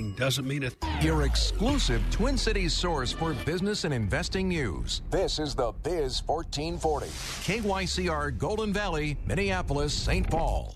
[0.00, 0.74] Doesn't mean it.
[1.02, 5.02] Your exclusive Twin Cities source for business and investing news.
[5.10, 7.08] This is the Biz 1440.
[7.08, 10.28] KYCR Golden Valley, Minneapolis, St.
[10.30, 10.74] Paul.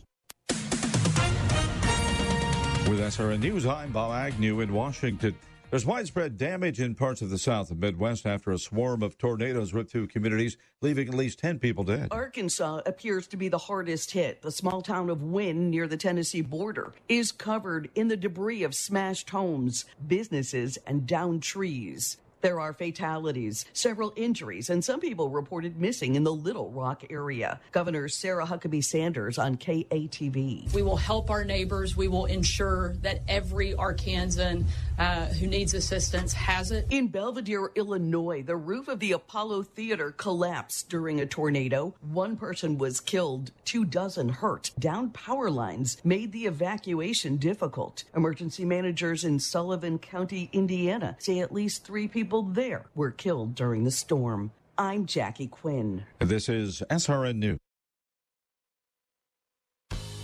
[2.89, 5.35] With SRN News, I'm Bob Agnew in Washington.
[5.71, 9.75] There's widespread damage in parts of the South and Midwest after a swarm of tornadoes
[9.75, 12.09] ripped through communities, leaving at least 10 people dead.
[12.13, 14.43] Arkansas appears to be the hardest hit.
[14.43, 18.77] The small town of Wynne, near the Tennessee border, is covered in the debris of
[18.77, 22.17] smashed homes, businesses, and downed trees.
[22.43, 27.61] There are fatalities, several injuries, and some people reported missing in the Little Rock area.
[27.73, 30.73] Governor Sarah Huckabee Sanders on KATV.
[30.73, 31.97] We will help our neighbors.
[31.97, 34.65] We will ensure that every Arkansan
[34.99, 36.87] uh, who needs assistance has it.
[36.91, 41.95] In Belvidere, Illinois, the roof of the Apollo Theater collapsed during a tornado.
[42.01, 44.71] One person was killed, two dozen hurt.
[44.79, 48.05] Down power lines made the evacuation difficult.
[48.15, 53.85] Emergency managers in Sullivan County, Indiana say at least three people there were killed during
[53.85, 54.51] the storm.
[54.79, 56.05] I'm Jackie Quinn.
[56.19, 57.59] This is SRN News.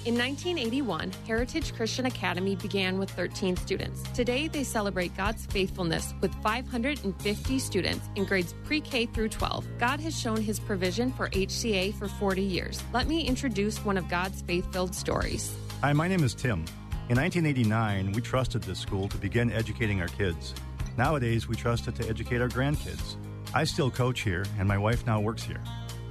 [0.04, 4.02] In 1981, Heritage Christian Academy began with 13 students.
[4.14, 9.64] Today, they celebrate God's faithfulness with 550 students in grades pre K through 12.
[9.78, 12.82] God has shown his provision for HCA for 40 years.
[12.92, 15.54] Let me introduce one of God's faith filled stories.
[15.82, 16.64] Hi, my name is Tim.
[17.08, 20.52] In 1989, we trusted this school to begin educating our kids.
[20.96, 23.16] Nowadays, we trust it to educate our grandkids.
[23.54, 25.62] I still coach here, and my wife now works here.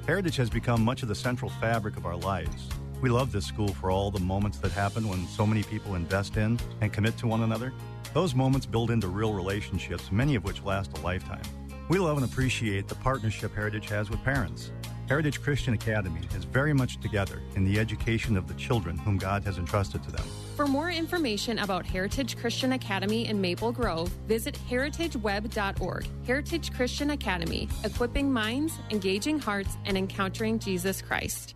[0.08, 2.68] Heritage has become much of the central fabric of our lives.
[3.02, 6.38] We love this school for all the moments that happen when so many people invest
[6.38, 7.74] in and commit to one another.
[8.14, 11.44] Those moments build into real relationships, many of which last a lifetime.
[11.88, 14.72] We love and appreciate the partnership Heritage has with parents.
[15.11, 19.44] Heritage Christian Academy is very much together in the education of the children whom God
[19.44, 20.23] has entrusted to them.
[20.55, 26.07] For more information about Heritage Christian Academy in Maple Grove, visit heritageweb.org.
[26.25, 31.55] Heritage Christian Academy, equipping minds, engaging hearts, and encountering Jesus Christ.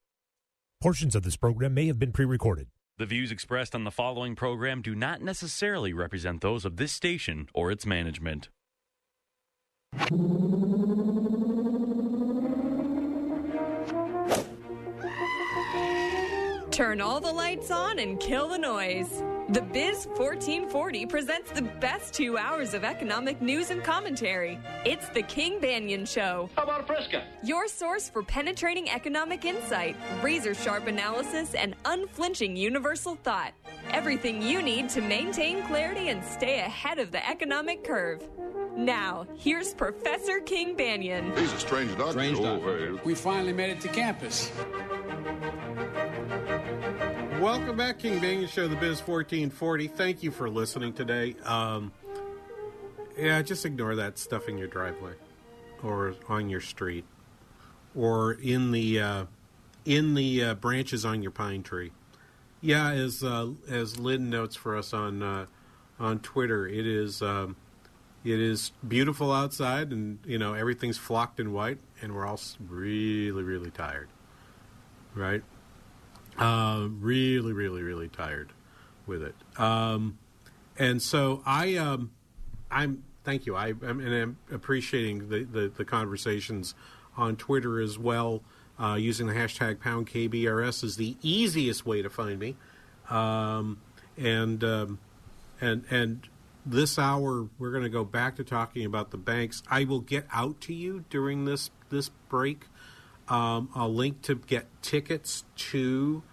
[0.81, 2.65] Portions of this program may have been pre recorded.
[2.97, 7.47] The views expressed on the following program do not necessarily represent those of this station
[7.53, 8.49] or its management.
[16.71, 19.21] Turn all the lights on and kill the noise.
[19.51, 24.57] The Biz 1440 presents the best two hours of economic news and commentary.
[24.85, 26.49] It's the King Banaian Show.
[26.55, 27.25] How about a Fresca?
[27.43, 33.51] Your source for penetrating economic insight, razor sharp analysis, and unflinching universal thought.
[33.89, 38.25] Everything you need to maintain clarity and stay ahead of the economic curve.
[38.77, 41.37] Now, here's Professor King Banaian.
[41.37, 42.13] He's a strange doctor.
[42.13, 42.95] Strange doctor.
[43.03, 44.49] We finally made it to campus.
[47.41, 49.87] Welcome back, King Banaian Show, the Biz 1440.
[49.87, 51.35] Thank you for listening today.
[51.43, 51.91] Um,
[53.17, 55.13] yeah, just ignore that stuff in your driveway
[55.81, 57.03] or on your street
[57.95, 59.25] or in the uh,
[59.85, 61.91] in the uh, branches on your pine tree.
[62.61, 65.47] Yeah, as uh, as Lynn notes for us on uh,
[65.99, 67.55] on Twitter, it is um,
[68.23, 73.41] it is beautiful outside, and you know everything's flocked in white, and we're all really
[73.41, 74.09] really tired,
[75.15, 75.41] right?
[76.41, 78.51] Uh, really, really, really tired
[79.05, 79.35] with it.
[79.59, 80.17] Um,
[80.75, 82.09] and so I, um,
[82.71, 83.55] I'm thank you.
[83.55, 86.73] I, am and I'm appreciating the, the, the conversations
[87.15, 88.41] on Twitter as well.
[88.79, 92.55] Uh, using the hashtag pound KBRS is the easiest way to find me.
[93.11, 93.79] Um,
[94.17, 94.99] and um,
[95.59, 96.27] and and
[96.65, 99.61] this hour we're going to go back to talking about the banks.
[99.69, 102.65] I will get out to you during this this break
[103.27, 106.23] um, a link to get tickets to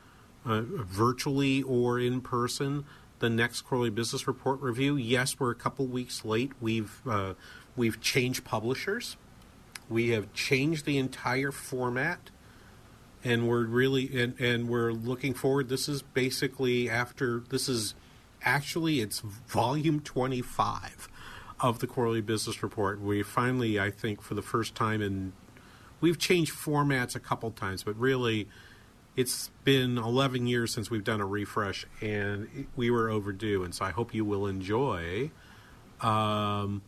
[0.48, 2.84] uh, virtually or in person
[3.18, 4.96] the next quarterly business report review.
[4.96, 6.52] Yes, we're a couple weeks late.
[6.60, 7.34] We've uh,
[7.76, 9.16] we've changed publishers.
[9.88, 12.30] We have changed the entire format,
[13.24, 15.68] and we're really and, and we're looking forward.
[15.68, 17.94] This is basically after this is
[18.42, 21.08] actually it's volume twenty five
[21.60, 23.00] of the quarterly business report.
[23.00, 25.32] We finally, I think, for the first time in
[26.00, 28.48] we've changed formats a couple times, but really
[29.18, 33.64] it's been 11 years since we've done a refresh, and we were overdue.
[33.64, 35.32] And so I hope you will enjoy.
[36.00, 36.82] Um,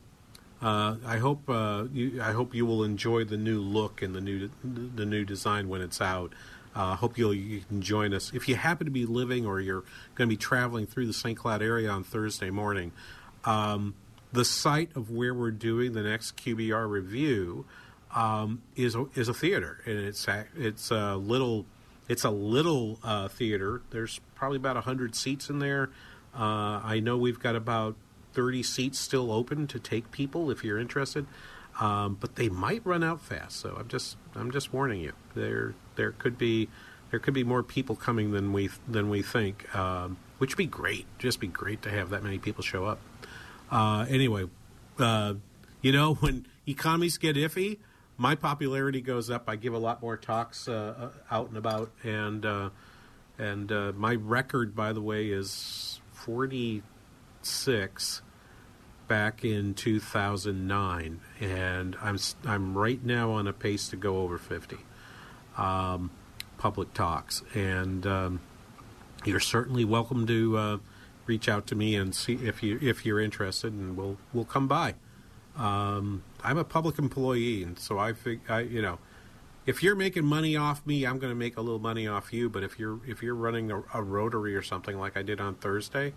[0.63, 4.21] uh, I hope uh, you, I hope you will enjoy the new look and the
[4.21, 6.33] new the new design when it's out.
[6.73, 9.61] I uh, hope you'll you can join us if you happen to be living or
[9.61, 9.83] you're
[10.15, 11.37] going to be traveling through the St.
[11.37, 12.93] Cloud area on Thursday morning.
[13.45, 13.97] Um,
[14.33, 17.67] the site of where we're doing the next QBR review
[18.15, 21.67] um, is a, is a theater, and it's it's a little
[22.11, 23.83] it's a little uh, theater.
[23.91, 25.91] There's probably about hundred seats in there.
[26.35, 27.95] Uh, I know we've got about
[28.33, 31.25] thirty seats still open to take people if you're interested,
[31.81, 33.61] um, but they might run out fast.
[33.61, 35.13] So I'm just I'm just warning you.
[35.37, 36.69] There there could be
[37.13, 40.67] there could be more people coming than we than we think, um, which would be
[40.67, 41.07] great.
[41.21, 42.99] Just be great to have that many people show up.
[43.71, 44.47] Uh, anyway,
[44.99, 45.35] uh,
[45.81, 47.79] you know when economies get iffy,
[48.21, 49.45] my popularity goes up.
[49.49, 52.69] I give a lot more talks uh, uh, out and about, and uh,
[53.39, 56.83] and uh, my record, by the way, is forty
[57.41, 58.21] six
[59.09, 64.19] back in two thousand nine, and I'm I'm right now on a pace to go
[64.19, 64.77] over fifty
[65.57, 66.11] um,
[66.59, 68.41] public talks, and um,
[69.25, 70.79] you're certainly welcome to uh,
[71.25, 74.69] reach out to me and see if you if you're interested, and we'll we'll come
[74.69, 74.95] by.
[75.57, 78.99] Um, I'm a public employee, and so I think I, you know,
[79.67, 82.49] if you're making money off me, I'm going to make a little money off you.
[82.49, 85.55] But if you're if you're running a, a rotary or something like I did on
[85.55, 86.13] Thursday,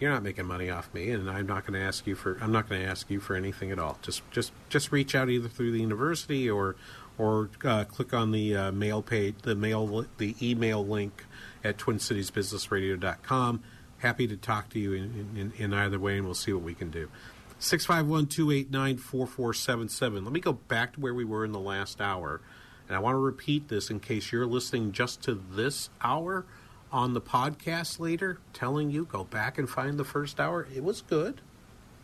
[0.00, 2.52] you're not making money off me, and I'm not going to ask you for I'm
[2.52, 3.98] not going to ask you for anything at all.
[4.02, 6.76] Just just just reach out either through the university or
[7.18, 11.24] or uh, click on the uh, mail page, the mail the email link
[11.64, 13.60] at TwinCitiesBusinessRadio.com.
[13.98, 16.74] Happy to talk to you in, in, in either way, and we'll see what we
[16.74, 17.08] can do.
[17.58, 20.24] 651 289 4477.
[20.24, 22.40] Let me go back to where we were in the last hour.
[22.86, 26.46] And I want to repeat this in case you're listening just to this hour
[26.90, 30.66] on the podcast later, telling you go back and find the first hour.
[30.74, 31.40] It was good.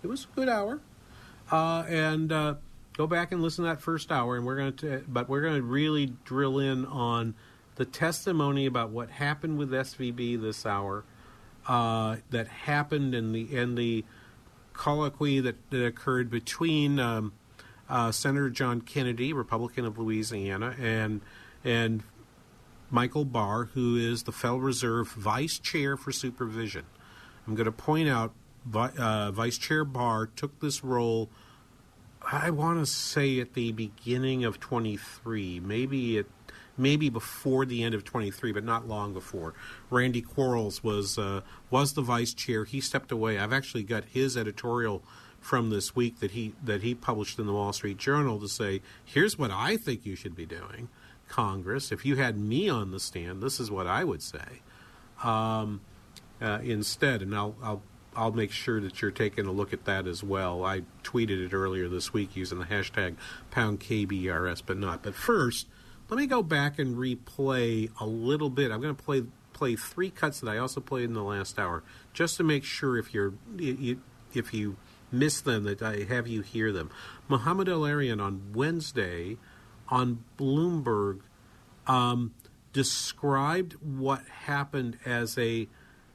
[0.03, 0.81] It was a good hour.
[1.51, 2.55] Uh, and uh,
[2.97, 4.37] go back and listen to that first hour.
[4.37, 7.35] And we're going to, but we're going to really drill in on
[7.77, 11.05] the testimony about what happened with SVB this hour,
[11.67, 14.05] uh, that happened in the in the
[14.75, 17.33] colloquy that, that occurred between um,
[17.89, 21.21] uh, Senator John Kennedy, Republican of Louisiana, and
[21.65, 22.03] and
[22.91, 26.85] Michael Barr, who is the Federal Reserve Vice Chair for Supervision.
[27.47, 28.33] I'm going to point out
[28.73, 31.29] uh, Vice Chair Barr took this role.
[32.31, 36.27] I want to say at the beginning of 23, maybe at
[36.77, 39.55] maybe before the end of 23, but not long before.
[39.91, 42.65] Randy Quarles was uh, was the vice chair.
[42.65, 43.39] He stepped away.
[43.39, 45.03] I've actually got his editorial
[45.41, 48.81] from this week that he that he published in the Wall Street Journal to say,
[49.05, 50.89] here's what I think you should be doing,
[51.29, 51.93] Congress.
[51.93, 54.63] If you had me on the stand, this is what I would say.
[55.23, 55.83] Um,
[56.41, 57.83] uh, instead, and I'll, I'll
[58.17, 60.65] I'll make sure that you're taking a look at that as well.
[60.65, 63.17] I tweeted it earlier this week using the hashtag
[63.51, 65.03] pound KBRS, but not.
[65.03, 65.67] But first,
[66.15, 68.71] let me go back and replay a little bit.
[68.71, 71.83] I'm going to play play three cuts that I also played in the last hour,
[72.13, 74.77] just to make sure if you're if you
[75.11, 76.91] miss them that I have you hear them.
[77.27, 79.39] Mohamed El-Erian on Wednesday
[79.89, 81.23] on Bloomberg
[81.89, 82.33] um,
[82.73, 85.67] described what happened as a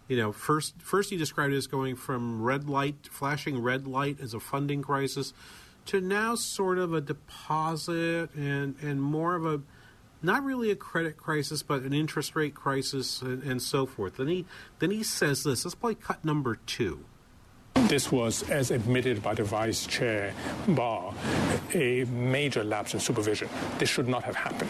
[0.08, 4.22] you know first first he described it as going from red light flashing red light
[4.22, 5.34] as a funding crisis
[5.86, 9.62] to now sort of a deposit and and more of a
[10.22, 14.18] not really a credit crisis, but an interest rate crisis and, and so forth.
[14.18, 14.46] Then he
[14.80, 15.66] then he says this.
[15.66, 17.06] Let's play cut number two.
[17.88, 20.34] This was, as admitted by the Vice Chair
[20.68, 21.14] Barr,
[21.74, 23.50] a major lapse in supervision.
[23.78, 24.70] This should not have happened.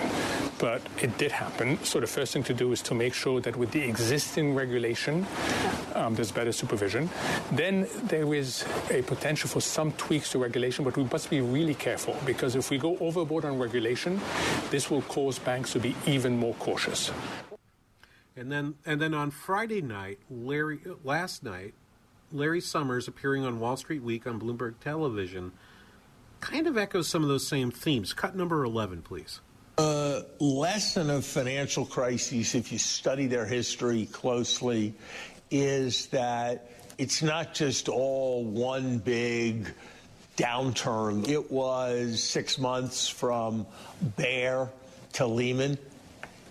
[0.60, 1.82] But it did happen.
[1.84, 5.26] So the first thing to do is to make sure that with the existing regulation,
[5.96, 7.10] um, there's better supervision.
[7.54, 11.76] Then there is a potential for some tweaks to regulation, but we must be really
[11.76, 14.20] careful because if we go overboard on regulation,
[14.70, 17.12] this will cause banks to be even more cautious.
[18.36, 21.74] And then, and then on Friday night, Larry, last night,
[22.32, 25.52] Larry Summers appearing on Wall Street Week on Bloomberg Television
[26.40, 28.14] kind of echoes some of those same themes.
[28.14, 29.42] Cut number 11, please.
[29.80, 34.94] A lesson of financial crises, if you study their history closely,
[35.52, 39.74] is that it's not just all one big
[40.36, 41.30] downturn.
[41.30, 43.66] It was six months from
[44.02, 44.70] Bear
[45.14, 45.78] to Lehman.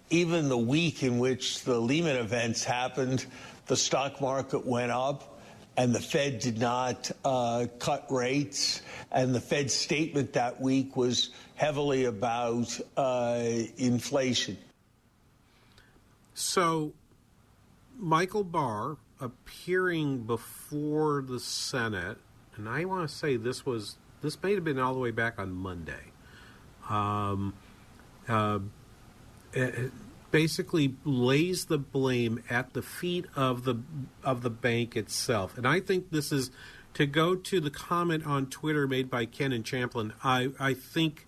[0.09, 3.27] Even the week in which the Lehman events happened,
[3.67, 5.38] the stock market went up
[5.79, 8.83] and the Fed did not uh, cut rates.
[9.13, 13.45] And the Fed's statement that week was heavily about uh,
[13.77, 14.59] inflation.
[16.35, 16.93] So,
[17.97, 22.19] Michael Barr appearing before the Senate,
[22.57, 25.39] and I want to say this was this may have been all the way back
[25.39, 26.13] on Monday.
[26.89, 27.55] Um,
[28.29, 28.59] uh,
[30.31, 33.81] basically lays the blame at the feet of the
[34.23, 35.57] of the bank itself.
[35.57, 36.51] And I think this is
[36.95, 40.13] to go to the comment on Twitter made by Ken and Champlin.
[40.23, 41.27] I I think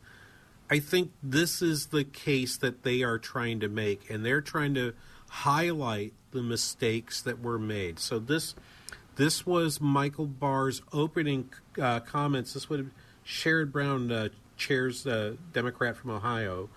[0.69, 4.75] I think this is the case that they are trying to make, and they're trying
[4.75, 4.95] to
[5.29, 7.99] highlight the mistakes that were made.
[7.99, 8.55] So this
[9.17, 12.55] this was Michael Barr's opening uh, comments.
[12.55, 12.91] This would have
[13.27, 16.69] Sherrod Brown uh, chairs uh, Democrat from Ohio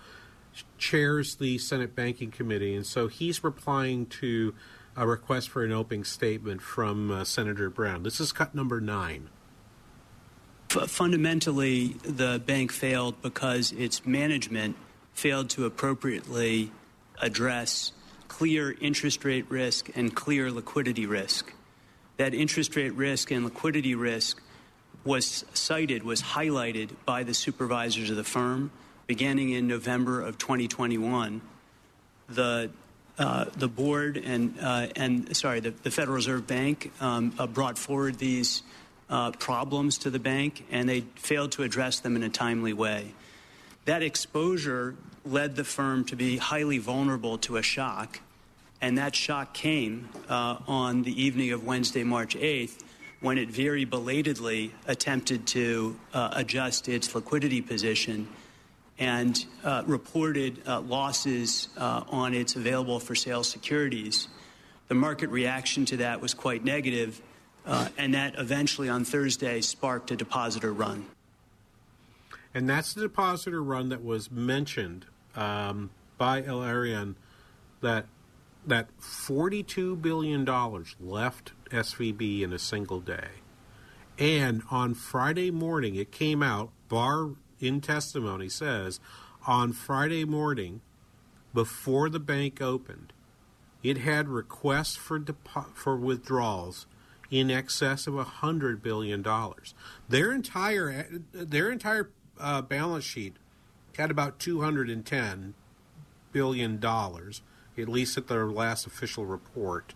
[0.78, 4.54] chairs the Senate Banking Committee, and so he's replying to
[4.96, 8.02] a request for an opening statement from uh, Senator Brown.
[8.02, 9.28] This is cut number nine.
[10.70, 14.76] F- fundamentally, the bank failed because its management
[15.12, 16.70] failed to appropriately
[17.20, 17.92] address
[18.28, 21.52] clear interest rate risk and clear liquidity risk.
[22.16, 24.40] That interest rate risk and liquidity risk
[25.04, 28.70] was cited, was highlighted by the supervisors of the firm
[29.06, 31.40] beginning in November of 2021,
[32.28, 32.70] the
[33.16, 37.78] uh, the board and uh, and sorry, the, the, Federal Reserve Bank um, uh, brought
[37.78, 38.62] forward these
[39.08, 43.14] uh, problems to the bank, and they failed to address them in a timely way.
[43.84, 48.20] That exposure led the firm to be highly vulnerable to a shock,
[48.80, 52.80] and that shock came uh, on the evening of Wednesday, March 8th,
[53.20, 58.26] when it very belatedly attempted to uh, adjust its liquidity position
[58.98, 64.28] and uh, reported uh, losses uh, on its available for sale securities.
[64.88, 67.20] The market reaction to that was quite negative,
[67.66, 71.06] and that eventually on Thursday sparked a depositor run.
[72.52, 77.14] And that's the depositor run that was mentioned um, by El-Erian
[77.80, 78.06] that
[78.66, 80.44] that $42 billion
[81.00, 83.28] left SVB in a single day.
[84.18, 87.30] And on Friday morning, it came out, Barr
[87.64, 89.00] in testimony says
[89.46, 90.80] on Friday morning,
[91.52, 93.12] before the bank opened,
[93.82, 96.86] it had requests for depo- for withdrawals
[97.30, 99.74] in excess of hundred billion dollars.
[100.08, 103.36] Their entire their entire uh, balance sheet
[103.96, 105.54] had about two hundred and ten
[106.32, 107.42] billion dollars,
[107.78, 109.94] at least at their last official report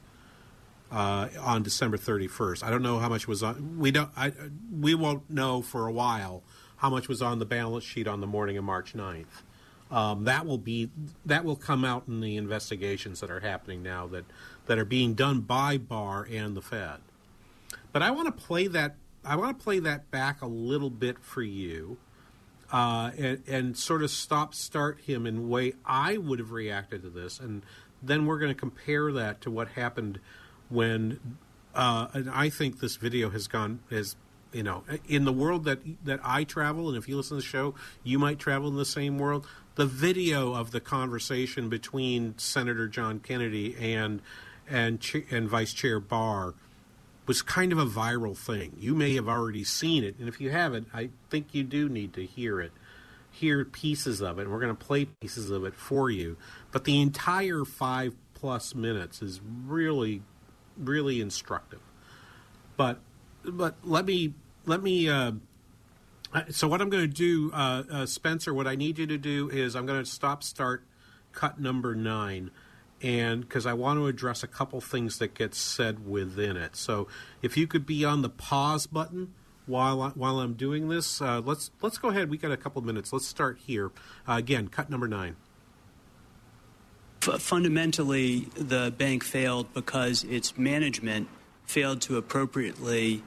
[0.93, 2.63] uh, on December thirty first.
[2.63, 3.79] I don't know how much was on.
[3.79, 4.11] We don't.
[4.17, 4.33] I,
[4.81, 6.43] we won't know for a while
[6.79, 9.43] how much was on the balance sheet on the morning of March 9th.
[9.91, 10.91] Um, that will be
[11.25, 14.25] that will come out in the investigations that are happening now that
[14.67, 16.99] that are being done by Barr and the Fed.
[17.93, 21.19] But I want to play that I want to play that back a little bit
[21.19, 21.97] for you,
[22.71, 27.03] uh, and, and sort of stop start him in the way I would have reacted
[27.03, 27.63] to this, and
[28.03, 30.21] then we're going to compare that to what happened
[30.69, 31.39] when.
[31.75, 34.17] Uh, and I think this video has gone has
[34.53, 37.49] you know, in the world that that I travel, and if you listen to the
[37.49, 39.47] show, you might travel in the same world.
[39.75, 44.23] The video of the conversation between Senator John Kennedy and
[44.69, 46.55] and and Vice Chair Barr
[47.27, 48.75] was kind of a viral thing.
[48.81, 52.15] You may have already seen it, and if you haven't, I think you do need
[52.15, 52.73] to hear it,
[53.31, 54.43] hear pieces of it.
[54.43, 56.39] And we're going to play pieces of it for you.
[56.73, 60.23] But the entire five plus minutes is really,
[60.79, 61.81] really instructive.
[62.79, 63.01] But
[63.45, 64.35] but let me
[64.67, 65.09] let me.
[65.09, 65.33] Uh,
[66.51, 69.49] so what I'm going to do, uh, uh, Spencer, what I need you to do
[69.49, 70.85] is I'm going to stop start
[71.33, 72.51] cut number nine,
[73.01, 76.77] and because I want to address a couple things that get said within it.
[76.77, 77.09] So
[77.43, 79.33] if you could be on the pause button
[79.67, 82.31] while I, while I'm doing this, uh, let's let's go ahead.
[82.31, 83.13] We got a couple minutes.
[83.13, 83.91] Let's start here
[84.29, 84.69] uh, again.
[84.69, 85.37] Cut number nine.
[87.23, 91.29] F- fundamentally, the bank failed because its management
[91.69, 93.23] failed to appropriately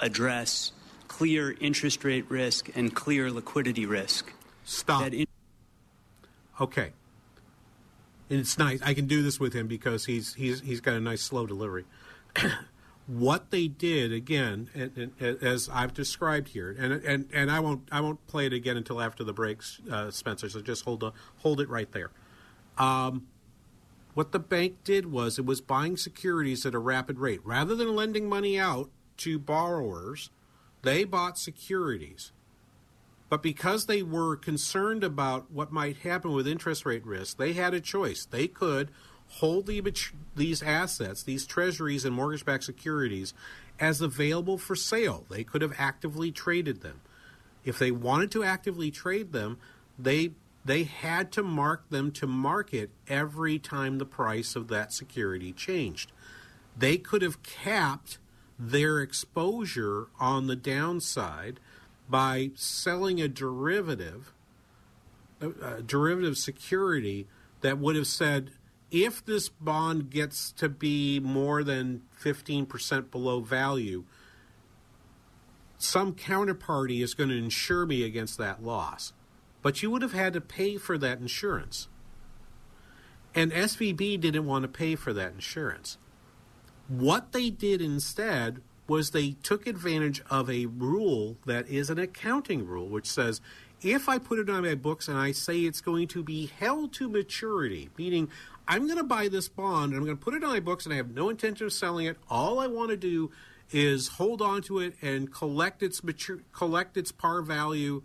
[0.00, 0.72] address
[1.08, 4.32] clear interest rate risk and clear liquidity risk.
[4.64, 5.12] Stop.
[5.12, 5.26] In-
[6.60, 6.92] okay.
[8.28, 8.80] And it's nice.
[8.82, 11.84] I can do this with him because he's he's he's got a nice slow delivery.
[13.06, 17.88] what they did again, and, and, as I've described here, and and and I won't
[17.90, 20.48] I won't play it again until after the breaks, uh, Spencer.
[20.48, 22.10] So just hold a, hold it right there.
[22.76, 23.28] Um,
[24.16, 27.94] what the bank did was it was buying securities at a rapid rate rather than
[27.94, 30.30] lending money out to borrowers.
[30.80, 32.32] They bought securities.
[33.28, 37.74] But because they were concerned about what might happen with interest rate risk, they had
[37.74, 38.24] a choice.
[38.24, 38.90] They could
[39.28, 39.82] hold the,
[40.34, 43.34] these assets, these treasuries and mortgage backed securities,
[43.78, 45.26] as available for sale.
[45.28, 47.02] They could have actively traded them.
[47.66, 49.58] If they wanted to actively trade them,
[49.98, 50.30] they
[50.66, 56.10] they had to mark them to market every time the price of that security changed.
[56.76, 58.18] They could have capped
[58.58, 61.60] their exposure on the downside
[62.10, 64.32] by selling a derivative,
[65.40, 67.28] a, a derivative security
[67.60, 68.50] that would have said,
[68.90, 74.04] if this bond gets to be more than 15% below value,
[75.78, 79.12] some counterparty is going to insure me against that loss.
[79.66, 81.88] But you would have had to pay for that insurance.
[83.34, 85.98] And SVB didn't want to pay for that insurance.
[86.86, 92.64] What they did instead was they took advantage of a rule that is an accounting
[92.64, 93.40] rule, which says
[93.82, 96.92] if I put it on my books and I say it's going to be held
[96.92, 98.30] to maturity, meaning
[98.68, 100.84] I'm going to buy this bond and I'm going to put it on my books
[100.84, 103.32] and I have no intention of selling it, all I want to do
[103.72, 108.04] is hold on to it and collect its mature, collect its par value,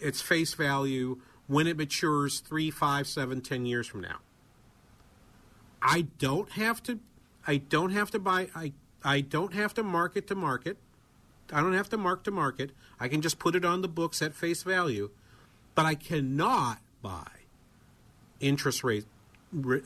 [0.00, 4.18] its face value when it matures three, five, seven, ten years from now.
[5.82, 7.00] I don't have to.
[7.46, 8.48] I don't have to buy.
[8.54, 10.76] I I don't have to market to market.
[11.52, 12.72] I don't have to mark to market.
[13.00, 15.10] I can just put it on the books at face value.
[15.74, 17.30] But I cannot buy
[18.40, 19.06] interest rate.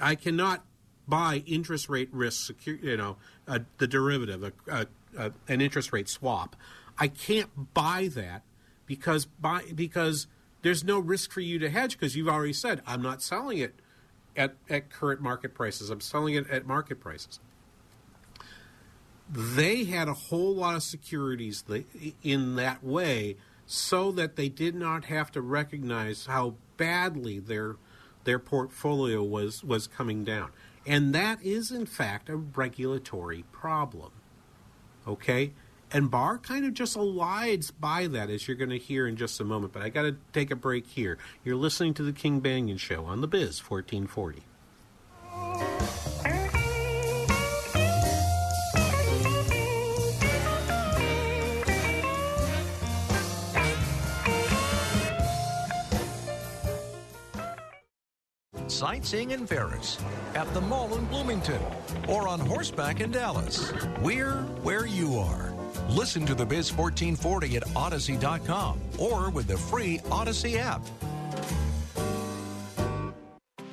[0.00, 0.64] I cannot
[1.06, 6.56] buy interest rate risk, you know, uh, the derivative, a, a, an interest rate swap.
[6.98, 8.42] I can't buy that
[8.96, 10.26] because buy because
[10.60, 13.74] there's no risk for you to hedge because you've already said I'm not selling it
[14.36, 15.88] at, at current market prices.
[15.88, 17.40] I'm selling it at market prices.
[19.30, 21.64] They had a whole lot of securities
[22.22, 27.76] in that way so that they did not have to recognize how badly their
[28.24, 30.50] their portfolio was was coming down.
[30.86, 34.12] And that is in fact a regulatory problem.
[35.08, 35.52] Okay
[35.92, 39.40] and Barr kind of just elides by that, as you're going to hear in just
[39.40, 39.72] a moment.
[39.72, 41.18] But I got to take a break here.
[41.44, 44.42] You're listening to the King Banaian Show on the Biz 1440.
[58.68, 59.96] sightseeing in Paris,
[60.34, 61.60] at the mall in Bloomington,
[62.08, 63.72] or on horseback in Dallas.
[64.00, 65.51] We're where you are.
[65.88, 70.82] Listen to the Biz 1440 at Audacy.com or with the free Audacy app.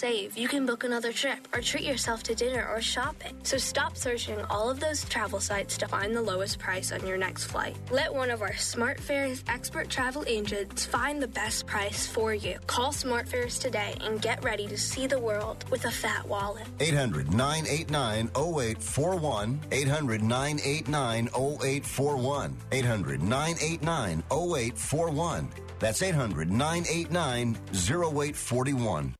[0.00, 3.36] save, you can book another trip or treat yourself to dinner or shopping.
[3.42, 7.18] So stop searching all of those travel sites to find the lowest price on your
[7.18, 7.76] next flight.
[7.90, 12.58] Let one of our SmartFares expert travel agents find the best price for you.
[12.66, 16.66] Call SmartFares today and get ready to see the world with a fat wallet.
[16.80, 19.60] 800 989 0841.
[19.70, 22.56] 800 989 0841.
[22.72, 25.48] 800 989 0841.
[25.78, 29.14] That's 800 989 0841.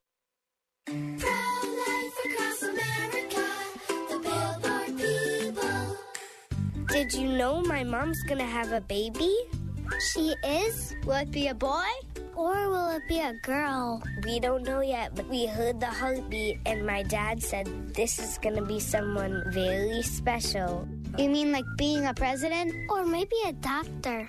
[7.01, 9.33] Did you know my mom's gonna have a baby?
[10.13, 10.93] She is?
[11.09, 11.89] Will it be a boy
[12.37, 14.05] Or will it be a girl?
[14.23, 17.65] We don't know yet, but we heard the heartbeat, and my dad said
[17.97, 20.85] this is gonna be someone very special.
[21.17, 22.77] You mean like being a president?
[22.93, 24.29] Or maybe a doctor?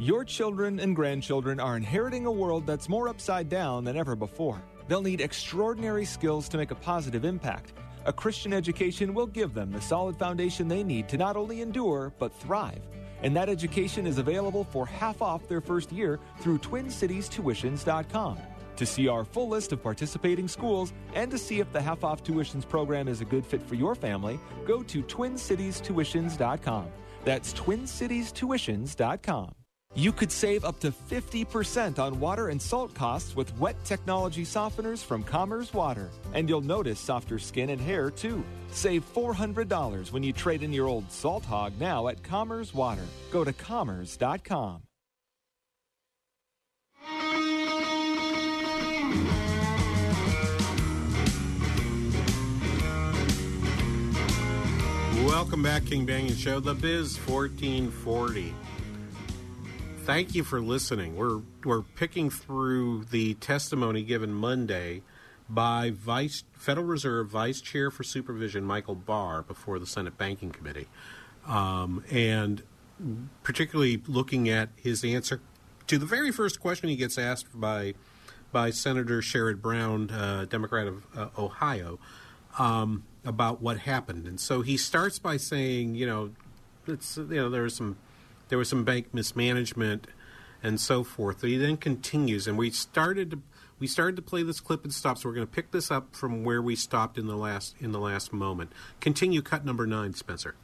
[0.00, 4.62] Your children and grandchildren are inheriting a world that's more upside down than ever before.
[4.86, 7.72] They'll need extraordinary skills to make a positive impact.
[8.04, 12.12] A Christian education will give them the solid foundation they need to not only endure,
[12.20, 12.80] but thrive.
[13.24, 18.38] And that education is available for half off their first year through TwinCitiesTuitions.com.
[18.78, 22.22] To see our full list of participating schools and to see if the half off
[22.22, 26.86] tuitions program is a good fit for your family, go to TwinCitiesTuitions.com.
[27.24, 29.52] That's TwinCitiesTuitions.com.
[29.94, 35.02] You could save up to 50% on water and salt costs with wet technology softeners
[35.04, 36.10] from Commerce Water.
[36.34, 38.44] And you'll notice softer skin and hair too.
[38.70, 43.06] Save $400 when you trade in your old salt hog now at Commerce Water.
[43.32, 44.87] Go to commerce.com.
[55.48, 58.54] Welcome back, King Banaian Show, The Biz 1440.
[60.04, 61.16] Thank you for listening.
[61.16, 65.00] We're we're picking through the testimony given Monday
[65.48, 70.86] by Vice Federal Reserve Vice Chair for Supervision Michael Barr before the Senate Banking Committee,
[71.46, 72.62] um, and
[73.42, 75.40] particularly looking at his answer
[75.86, 77.94] to the very first question he gets asked by
[78.52, 81.98] by Senator Sherrod Brown, uh, Democrat of uh, Ohio,
[82.58, 84.26] um, about what happened.
[84.26, 86.30] And so he starts by saying, you know,
[86.86, 87.98] it's you know there was some
[88.48, 90.06] there was some bank mismanagement
[90.62, 91.42] and so forth.
[91.42, 93.42] He then continues, and we started to
[93.78, 95.18] we started to play this clip and stop.
[95.18, 97.92] So we're going to pick this up from where we stopped in the last in
[97.92, 98.72] the last moment.
[98.98, 100.56] Continue cut number nine, Spencer.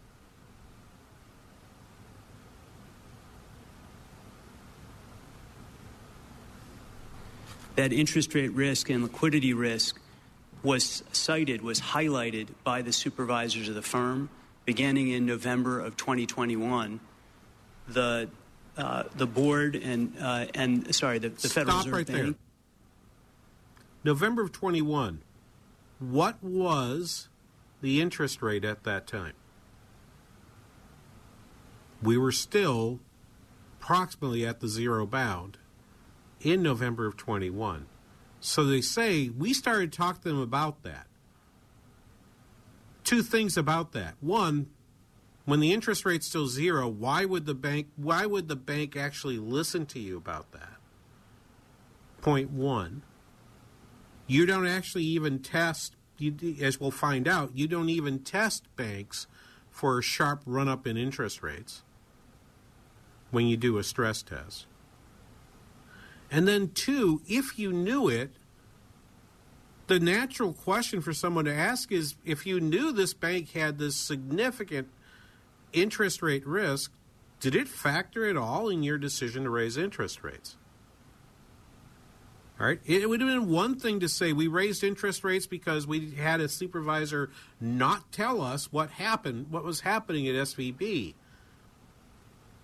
[7.77, 10.01] That interest rate risk and liquidity risk
[10.65, 14.31] was cited, was highlighted by the supervisors of the firm
[14.65, 16.99] beginning in November of 2021.
[17.87, 18.31] The
[18.77, 22.19] uh, the board and uh, and sorry, the, the Federal Stop Reserve right Bank.
[22.23, 22.35] there.
[24.03, 25.23] November of 21.
[26.01, 27.29] What was
[27.81, 29.35] the interest rate at that time?
[32.03, 33.01] We were still
[33.81, 35.59] approximately at the zero bound
[36.41, 37.87] in November of 21.
[38.47, 41.07] So they say we started talking to them about that.
[43.03, 44.17] Two things about that.
[44.21, 44.69] One,
[45.47, 49.39] when the interest rate's still zero, why would the bank why would the bank actually
[49.39, 50.77] listen to you about that?
[52.21, 53.03] Point 1.
[54.27, 59.27] You don't actually even test you, as we'll find out, you don't even test banks
[59.71, 61.83] for a sharp run up in interest rates
[63.31, 64.67] when you do a stress test.
[66.35, 68.33] And then, two, if you knew it,
[69.87, 73.95] the natural question for someone to ask is if you knew this bank had this
[73.95, 74.89] significant
[75.73, 76.91] interest rate risk,
[77.39, 80.57] did it factor at all in your decision to raise interest rates?
[82.59, 82.81] All right.
[82.85, 86.41] It would have been one thing to say we raised interest rates because we had
[86.41, 91.15] a supervisor not tell us what happened, what was happening at SVB.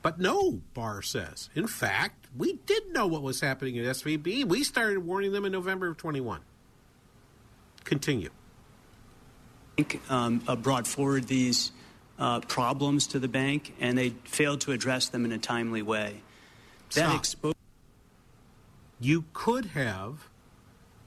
[0.02, 1.50] But no, Barr says.
[1.54, 4.44] In fact, we did know what was happening at SVB.
[4.46, 6.40] We started warning them in November of 21.
[7.84, 8.30] Continue.
[10.08, 11.72] um, uh, brought forward these
[12.18, 16.22] uh, problems to the bank, and they failed to address them in a timely way.
[16.94, 17.56] That exposed.
[19.00, 20.28] You could have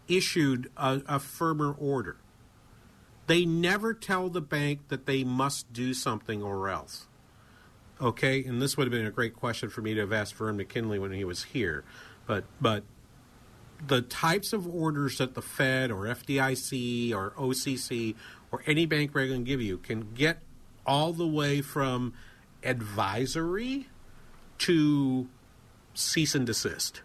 [0.07, 2.17] issued a, a firmer order.
[3.27, 7.07] They never tell the bank that they must do something or else.
[8.03, 10.57] Okay, and this would have been a great question for me to have asked Vern
[10.57, 11.85] McKinley when he was here,
[12.27, 12.83] but but
[13.87, 18.15] the types of orders that the Fed or FDIC or OCC
[18.51, 20.39] or any bank regular can give you can get
[20.85, 22.13] all the way from
[22.61, 23.87] advisory
[24.57, 25.29] to
[25.93, 27.03] cease and desist.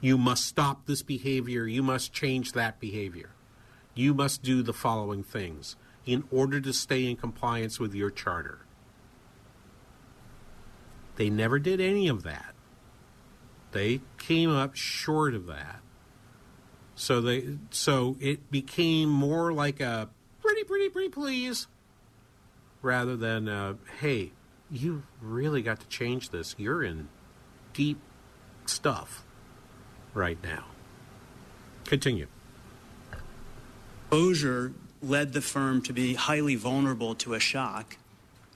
[0.00, 1.66] You must stop this behavior.
[1.66, 3.30] You must change that behavior.
[3.92, 5.74] You must do the following things
[6.06, 8.63] in order to stay in compliance with your charter.
[11.16, 12.54] They never did any of that.
[13.72, 15.80] They came up short of that.
[16.94, 20.08] So they so it became more like a
[20.40, 21.66] pretty pretty pretty please
[22.82, 24.32] rather than uh, hey,
[24.70, 26.54] you really got to change this.
[26.56, 27.08] You're in
[27.72, 27.98] deep
[28.66, 29.24] stuff
[30.12, 30.66] right now.
[31.84, 32.28] Continue.
[34.06, 34.72] Exposure
[35.02, 37.96] led the firm to be highly vulnerable to a shock,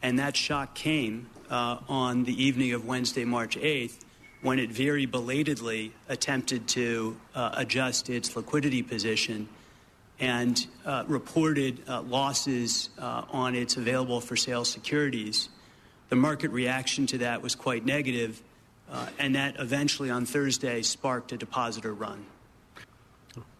[0.01, 3.99] and that shock came uh, on the evening of Wednesday, March 8th,
[4.43, 9.49] when it very belatedly attempted to uh, adjust its liquidity position
[10.21, 15.49] and uh, reported uh, losses uh, on its available for sale securities.
[16.09, 18.43] The market reaction to that was quite negative,
[18.91, 22.27] uh, and that eventually on Thursday sparked a depositor run.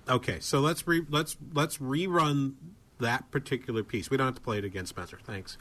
[0.09, 2.55] Okay, so let's re- let's let's rerun
[2.99, 4.11] that particular piece.
[4.11, 5.19] We don't have to play it again, Spencer.
[5.23, 5.59] Thanks.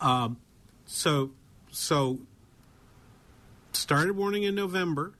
[0.00, 0.36] Um,
[0.84, 1.30] so
[1.70, 2.18] so
[3.72, 5.14] started warning in November.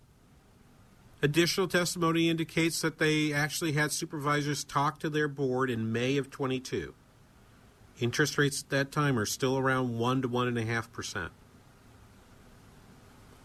[1.20, 6.30] Additional testimony indicates that they actually had supervisors talk to their board in May of
[6.30, 6.94] 22.
[8.00, 11.30] Interest rates at that time are still around 1 to 1.5%.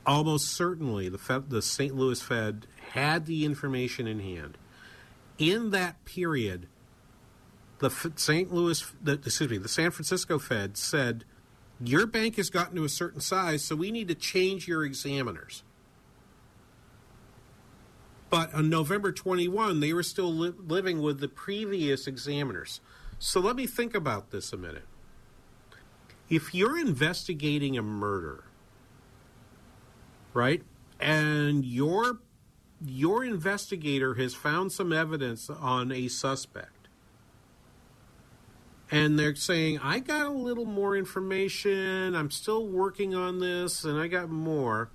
[0.05, 1.95] Almost certainly, the, Fed, the St.
[1.95, 4.57] Louis Fed had the information in hand.
[5.39, 6.67] In that period,
[7.79, 8.53] the St.
[8.53, 11.25] Louis, the, excuse me, the San Francisco Fed said,
[11.81, 15.63] Your bank has gotten to a certain size, so we need to change your examiners.
[18.29, 22.81] But on November 21, they were still li- living with the previous examiners.
[23.19, 24.87] So let me think about this a minute.
[26.29, 28.45] If you're investigating a murder,
[30.33, 30.63] right,
[30.99, 32.19] and your
[32.83, 36.72] your investigator has found some evidence on a suspect,
[38.93, 43.99] and they're saying, I got a little more information, I'm still working on this, and
[43.99, 44.89] I got more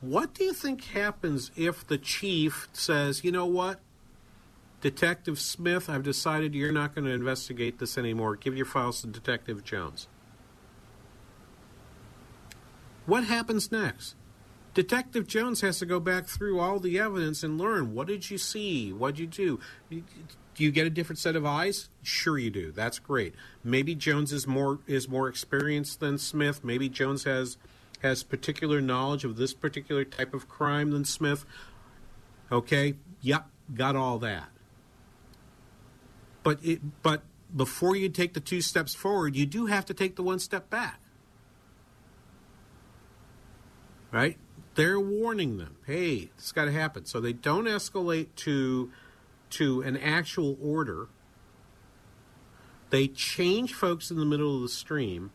[0.00, 3.80] what do you think happens if the chief says, you know what,
[4.80, 8.36] Detective Smith, I've decided you're not going to investigate this anymore.
[8.36, 10.06] Give your files to Detective Jones.
[13.06, 14.14] What happens next?
[14.76, 18.36] Detective Jones has to go back through all the evidence and learn what did you
[18.36, 18.92] see?
[18.92, 19.58] What did you
[19.88, 20.02] do?
[20.54, 21.88] Do you get a different set of eyes?
[22.02, 22.72] Sure you do.
[22.72, 23.34] That's great.
[23.64, 26.62] Maybe Jones is more is more experienced than Smith.
[26.62, 27.56] Maybe Jones has
[28.02, 31.46] has particular knowledge of this particular type of crime than Smith.
[32.52, 34.50] Okay, yep, got all that.
[36.42, 37.22] But it, but
[37.56, 40.68] before you take the two steps forward, you do have to take the one step
[40.68, 41.00] back.
[44.12, 44.36] Right?
[44.76, 47.06] They're warning them, hey, has got to happen.
[47.06, 48.90] So they don't escalate to
[49.48, 51.08] to an actual order.
[52.90, 55.30] They change folks in the middle of the stream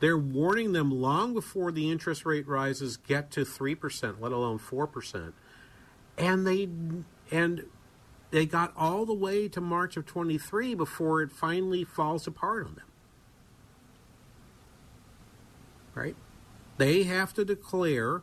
[0.00, 5.32] they're warning them long before the interest rate rises get to 3%, let alone 4%.
[6.18, 6.68] And they
[7.30, 7.66] and
[8.30, 12.74] they got all the way to March of 23 before it finally falls apart on
[12.74, 12.86] them.
[15.94, 16.16] Right?
[16.78, 18.22] They have to declare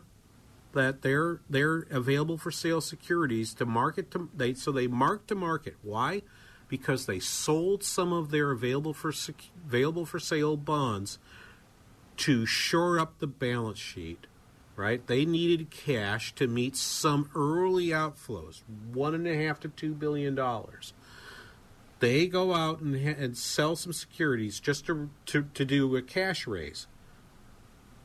[0.78, 5.34] that they're they're available for sale securities to market to they so they mark to
[5.34, 5.74] market.
[5.82, 6.22] Why?
[6.68, 9.12] Because they sold some of their available for
[9.66, 11.18] available for sale bonds
[12.18, 14.28] to shore up the balance sheet,
[14.76, 15.04] right?
[15.04, 18.62] They needed cash to meet some early outflows,
[18.92, 20.92] one and a half to two billion dollars.
[21.98, 26.46] They go out and, and sell some securities just to, to, to do a cash
[26.46, 26.86] raise.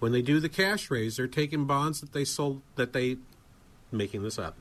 [0.04, 3.20] When they do the cash raise, they're taking bonds that they sold that they
[3.90, 4.58] making this up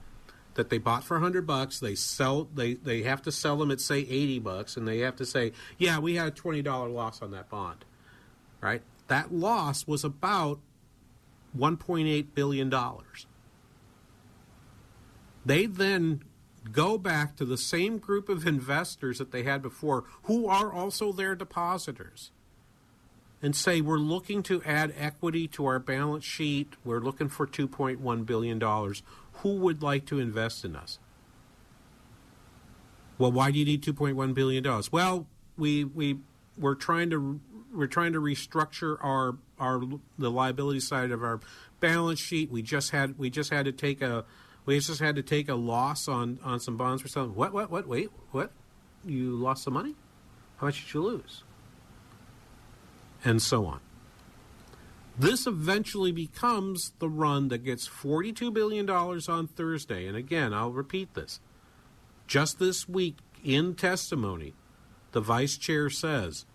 [0.55, 1.81] that they bought for 100 bucks.
[1.81, 5.17] They sell they they have to sell them at say 80 bucks and they have
[5.17, 7.85] to say yeah we had a $20 loss on that bond.
[8.61, 8.83] Right?
[9.09, 10.61] That loss was about
[11.59, 12.73] $1.8 billion.
[15.45, 16.23] They then
[16.71, 21.11] go back to the same group of investors that they had before, who are also
[21.11, 22.31] their depositors,
[23.43, 26.75] and say, We're looking to add equity to our balance sheet.
[26.85, 28.61] We're looking for $2.1 billion.
[28.61, 30.99] Who would like to invest in us?
[33.19, 34.83] Well, why do you need $2.1 billion?
[34.91, 35.27] Well,
[35.59, 36.19] we, we,
[36.57, 37.41] we're trying to
[37.75, 39.83] we're trying to restructure our our
[40.19, 41.41] the liability side of our
[41.81, 42.51] balance sheet.
[42.51, 44.25] We just had we just had to take a
[44.67, 47.35] we just had to take a loss on on some bonds for something.
[47.35, 47.87] What what what?
[47.87, 48.53] Wait, what?
[49.05, 49.95] You lost some money?
[50.59, 51.45] How much did you lose?
[53.25, 53.81] And so on.
[55.19, 60.07] This eventually becomes the run that gets $42 billion on Thursday.
[60.07, 61.41] And again, I'll repeat this.
[62.27, 64.55] Just this week, in testimony,
[65.13, 66.47] the vice chair says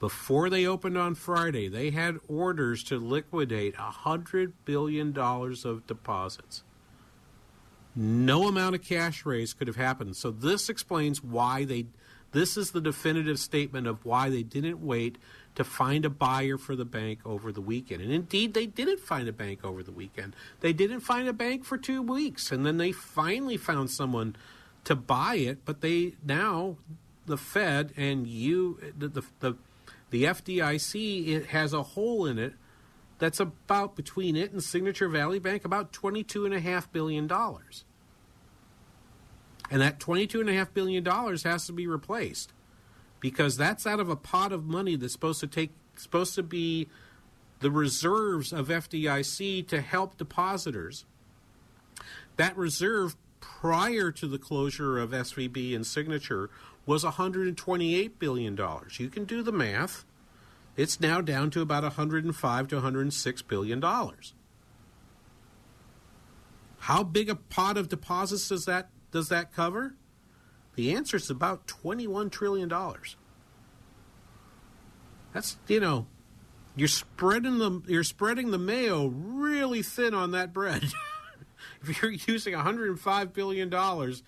[0.00, 6.64] before they opened on Friday, they had orders to liquidate $100 billion of deposits.
[7.94, 10.16] No amount of cash raise could have happened.
[10.16, 11.86] So this explains why they
[12.32, 15.18] this is the definitive statement of why they didn't wait
[15.54, 18.00] to find a buyer for the bank over the weekend.
[18.00, 20.34] And indeed, they didn't find a bank over the weekend.
[20.60, 22.50] They didn't find a bank for two weeks.
[22.50, 24.34] And then they finally found someone
[24.84, 25.64] to buy it.
[25.64, 26.76] But they now,
[27.26, 29.56] the Fed and you, the, the, the,
[30.10, 32.54] the FDIC, it has a hole in it
[33.18, 37.30] that's about between it and Signature Valley Bank about $22.5 billion.
[39.70, 42.52] And that $22.5 billion has to be replaced
[43.22, 46.88] because that's out of a pot of money that's supposed to take supposed to be
[47.60, 51.06] the reserves of FDIC to help depositors.
[52.36, 56.50] That reserve prior to the closure of SVB and Signature
[56.84, 58.98] was 128 billion dollars.
[58.98, 60.04] You can do the math.
[60.76, 64.34] It's now down to about 105 to 106 billion dollars.
[66.80, 69.94] How big a pot of deposits does that does that cover?
[70.74, 72.72] The answer is about $21 trillion.
[75.32, 76.06] That's, you know,
[76.76, 80.84] you're spreading the you're spreading the mayo really thin on that bread.
[81.82, 84.22] if you're using 105 billion dollars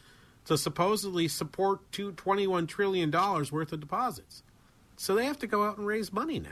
[0.46, 4.42] to supposedly support two, 21 trillion dollars worth of deposits.
[4.96, 6.50] So they have to go out and raise money now.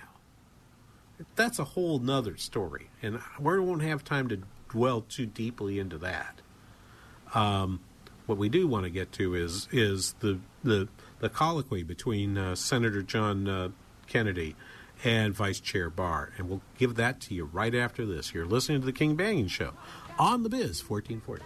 [1.36, 5.98] That's a whole nother story, and we won't have time to dwell too deeply into
[5.98, 6.40] that.
[7.34, 7.80] Um,
[8.26, 10.88] what we do want to get to is is the the,
[11.20, 13.68] the colloquy between uh, Senator John uh,
[14.06, 14.54] Kennedy
[15.04, 18.32] and Vice Chair Barr, and we'll give that to you right after this.
[18.32, 19.72] You're listening to the King Banaian Show
[20.18, 21.44] on the Biz 1440.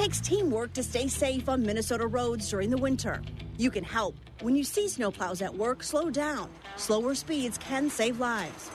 [0.00, 3.20] Takes teamwork to stay safe on Minnesota roads during the winter.
[3.58, 4.16] You can help.
[4.40, 6.48] When you see snowplows at work, slow down.
[6.76, 8.70] Slower speeds can save lives.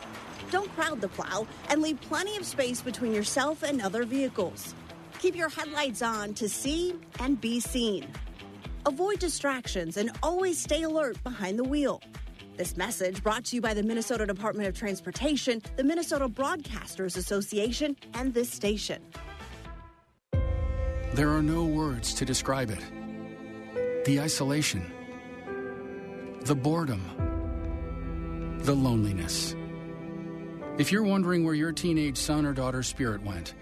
[0.52, 4.76] Don't crowd the plow and leave plenty of space between yourself and other vehicles.
[5.18, 8.08] Keep your headlights on to see and be seen.
[8.86, 12.04] Avoid distractions and always stay alert behind the wheel.
[12.56, 17.98] This message brought to you by the Minnesota Department of Transportation, the Minnesota Broadcasters Association,
[18.14, 19.02] and this station.
[21.16, 24.04] There are no words to describe it.
[24.04, 24.92] The isolation,
[26.42, 29.56] the boredom, the loneliness.
[30.78, 33.54] If you're wondering where your teenage son or daughter's spirit went,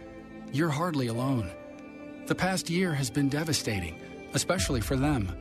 [0.52, 1.48] you're hardly alone.
[2.26, 4.02] The past year has been devastating,
[4.34, 5.32] especially for them.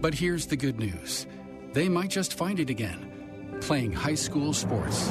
[0.00, 1.26] But here's the good news
[1.72, 5.08] they might just find it again playing high school sports.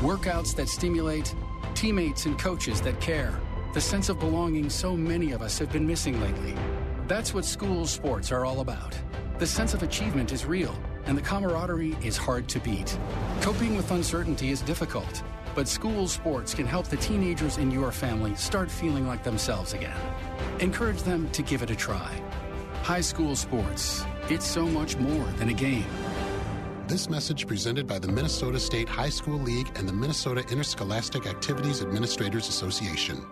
[0.00, 1.32] Workouts that stimulate,
[1.76, 3.40] teammates and coaches that care,
[3.74, 6.54] the sense of belonging so many of us have been missing lately.
[7.06, 8.98] That's what school sports are all about.
[9.38, 12.98] The sense of achievement is real and the camaraderie is hard to beat.
[13.40, 15.22] Coping with uncertainty is difficult,
[15.54, 19.96] but school sports can help the teenagers in your family start feeling like themselves again.
[20.60, 22.20] Encourage them to give it a try.
[22.82, 25.86] High school sports, it's so much more than a game.
[26.86, 31.82] This message presented by the Minnesota State High School League and the Minnesota Interscholastic Activities
[31.82, 33.24] Administrators Association.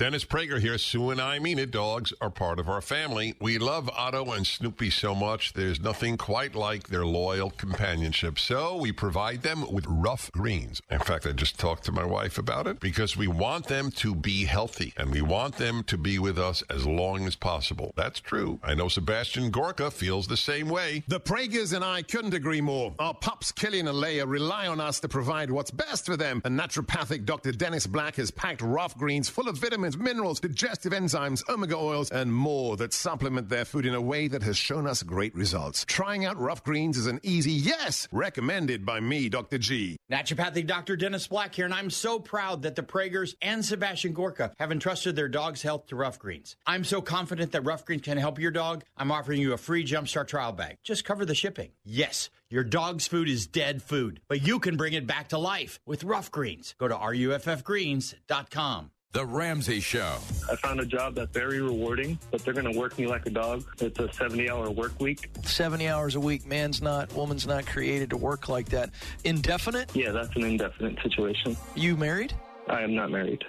[0.00, 0.78] Dennis Prager here.
[0.78, 1.70] Sue and I mean it.
[1.70, 3.34] Dogs are part of our family.
[3.38, 5.52] We love Otto and Snoopy so much.
[5.52, 8.38] There's nothing quite like their loyal companionship.
[8.38, 10.80] So we provide them with Ruff Greens.
[10.90, 14.14] In fact, I just talked to my wife about it because we want them to
[14.14, 17.92] be healthy and we want them to be with us as long as possible.
[17.94, 18.58] That's true.
[18.62, 21.04] I know Sebastian Gorka feels the same way.
[21.08, 22.94] The Pragers and I couldn't agree more.
[22.98, 26.40] Our pups, Killian and Leia, rely on us to provide what's best for them.
[26.46, 27.52] And naturopathic Dr.
[27.52, 32.10] Dennis Black has packed Ruff Greens full of vitamins vitamins, minerals, digestive enzymes, omega oils,
[32.10, 35.84] and more that supplement their food in a way that has shown us great results.
[35.86, 39.58] Trying out Ruff Greens is an easy yes, recommended by me, Dr.
[39.58, 39.96] G.
[40.10, 40.96] Naturopathic Dr.
[40.96, 45.16] Dennis Black here, and I'm so proud that the Pragers and Sebastian Gorka have entrusted
[45.16, 46.56] their dog's health to Ruff Greens.
[46.66, 49.84] I'm so confident that Ruff Greens can help your dog, I'm offering you a free
[49.84, 50.78] Jumpstart trial bag.
[50.82, 51.70] Just cover the shipping.
[51.84, 55.80] Yes, your dog's food is dead food, but you can bring it back to life
[55.86, 56.74] with Ruff Greens.
[56.78, 58.90] Go to ruffgreens.com.
[59.12, 60.18] The Ramsey Show.
[60.48, 63.30] I found a job that's very rewarding, but they're going to work me like a
[63.30, 63.64] dog.
[63.80, 65.30] It's a 70 hour work week.
[65.42, 66.46] 70 hours a week.
[66.46, 68.90] Man's not, woman's not created to work like that.
[69.24, 69.90] Indefinite?
[69.96, 71.56] Yeah, that's an indefinite situation.
[71.74, 72.34] You married?
[72.68, 73.42] I am not married.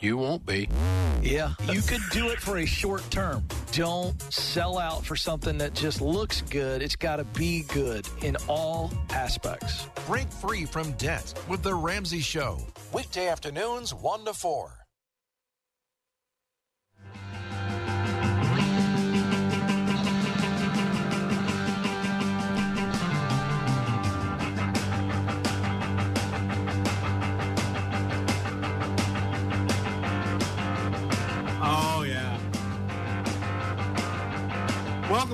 [0.00, 0.68] You won't be.
[1.22, 3.44] Yeah, you could do it for a short term.
[3.70, 6.82] Don't sell out for something that just looks good.
[6.82, 9.86] It's got to be good in all aspects.
[10.06, 12.58] Break free from debt with The Ramsey Show.
[12.92, 14.79] Weekday afternoons, 1 to 4.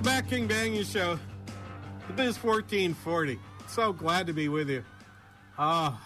[0.07, 1.19] Back, King Banaian Show.
[2.07, 3.41] The Biz 1440.
[3.67, 4.85] So glad to be with you.
[5.59, 6.01] Oh,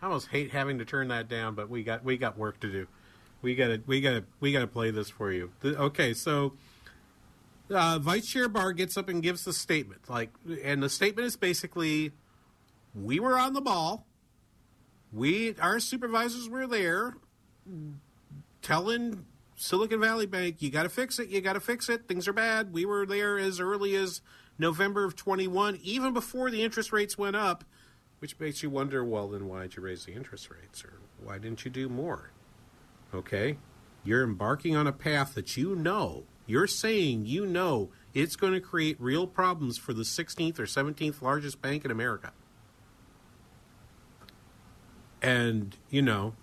[0.00, 2.72] I almost hate having to turn that down, but we got we got work to
[2.72, 2.86] do.
[3.42, 5.50] We gotta we gotta we gotta play this for you.
[5.60, 6.54] The- okay, so
[7.70, 10.30] uh, Vice Chair Barr gets up and gives the statement, like,
[10.64, 12.12] and the statement is basically,
[12.94, 14.06] we were on the ball.
[15.12, 17.18] We our supervisors were there,
[18.62, 19.26] telling
[19.56, 21.28] Silicon Valley Bank, you got to fix it.
[21.28, 22.06] You got to fix it.
[22.06, 22.72] Things are bad.
[22.72, 24.20] We were there as early as
[24.58, 27.64] November of 21, even before the interest rates went up,
[28.18, 30.84] which makes you wonder, well, then why did you raise the interest rates?
[30.84, 32.30] Or why didn't you do more?
[33.14, 33.56] Okay?
[34.04, 38.60] You're embarking on a path that you know, you're saying you know it's going to
[38.60, 42.32] create real problems for the 16th or 17th largest bank in America.
[45.22, 46.34] And, you know,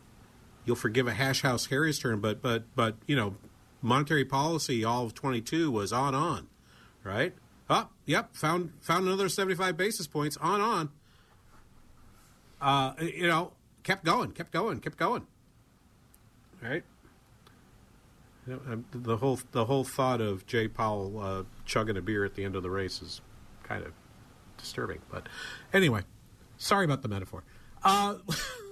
[0.65, 3.35] you'll forgive a hash house Harriers term, but but but you know,
[3.81, 6.47] monetary policy all of 22 was on on,
[7.03, 7.33] right?
[7.69, 10.89] Oh, yep, found found another 75 basis points on on.
[12.61, 13.51] Uh, you know,
[13.83, 15.27] kept going, kept going, kept going.
[16.61, 16.83] Right?
[18.45, 22.55] The whole the whole thought of Jay Powell uh, chugging a beer at the end
[22.55, 23.21] of the race is
[23.63, 23.93] kind of
[24.57, 24.99] disturbing.
[25.09, 25.27] But
[25.73, 26.01] anyway,
[26.57, 27.43] sorry about the metaphor.
[27.83, 28.15] Uh,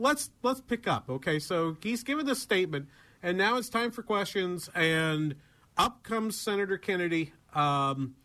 [0.00, 1.08] let's let's pick up.
[1.08, 2.88] Okay, so he's given the statement,
[3.22, 4.68] and now it's time for questions.
[4.74, 5.36] And
[5.76, 8.16] up comes Senator Kennedy, um,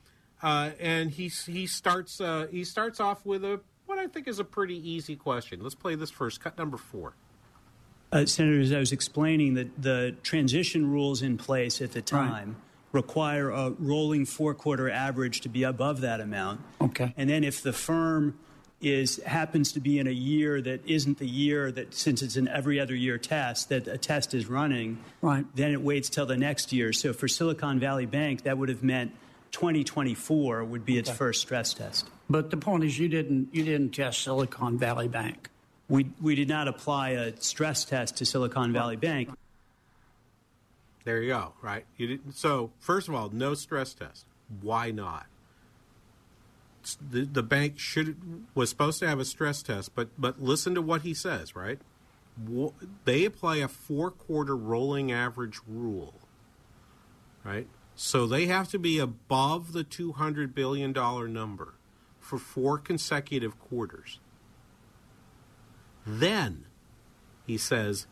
[0.41, 4.39] uh, and he he starts uh, he starts off with a what I think is
[4.39, 5.61] a pretty easy question.
[5.61, 6.39] Let's play this first.
[6.39, 7.13] Cut number four.
[8.11, 12.55] Uh, Senator, as I was explaining, that the transition rules in place at the time
[12.91, 16.61] require a rolling four-quarter average to be above that amount.
[16.80, 17.13] Okay.
[17.17, 18.39] And then if the firm
[18.82, 22.47] is happens to be in a year that isn't the year that since it's an
[22.47, 25.45] every other year test that a test is running, Right.
[25.55, 26.91] then it waits till the next year.
[26.93, 29.11] So for Silicon Valley Bank, that would have meant
[29.51, 31.17] 2024 would be its Okay.
[31.17, 32.09] first stress test.
[32.30, 35.49] But the point is, you didn't you didn't test Silicon Valley Bank.
[35.88, 39.30] We we did not apply a stress test to Silicon Valley Bank.
[41.05, 41.53] There you go.
[41.61, 41.86] Right.
[41.97, 44.26] You didn't, so first of all, no stress test.
[44.61, 45.28] Why not?
[47.09, 50.81] The, the bank should was supposed to have a stress test, but but listen to
[50.81, 51.55] what he says.
[51.55, 51.79] Right.
[53.05, 56.15] They apply a four quarter rolling average rule.
[57.43, 57.67] Right.
[57.95, 61.75] So they have to be above the two hundred billion dollar number
[62.19, 64.19] for four consecutive quarters.
[66.05, 66.65] Then
[67.45, 68.07] he says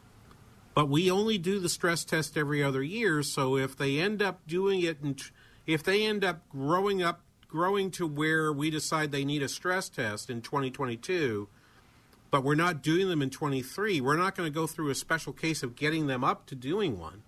[0.73, 4.45] but we only do the stress test every other year so if they end up
[4.47, 5.21] doing it and
[5.65, 7.21] if they end up growing up
[7.53, 11.47] growing to where we decide they need a stress test in 2022
[12.31, 15.31] but we're not doing them in 23 we're not going to go through a special
[15.31, 17.21] case of getting them up to doing one.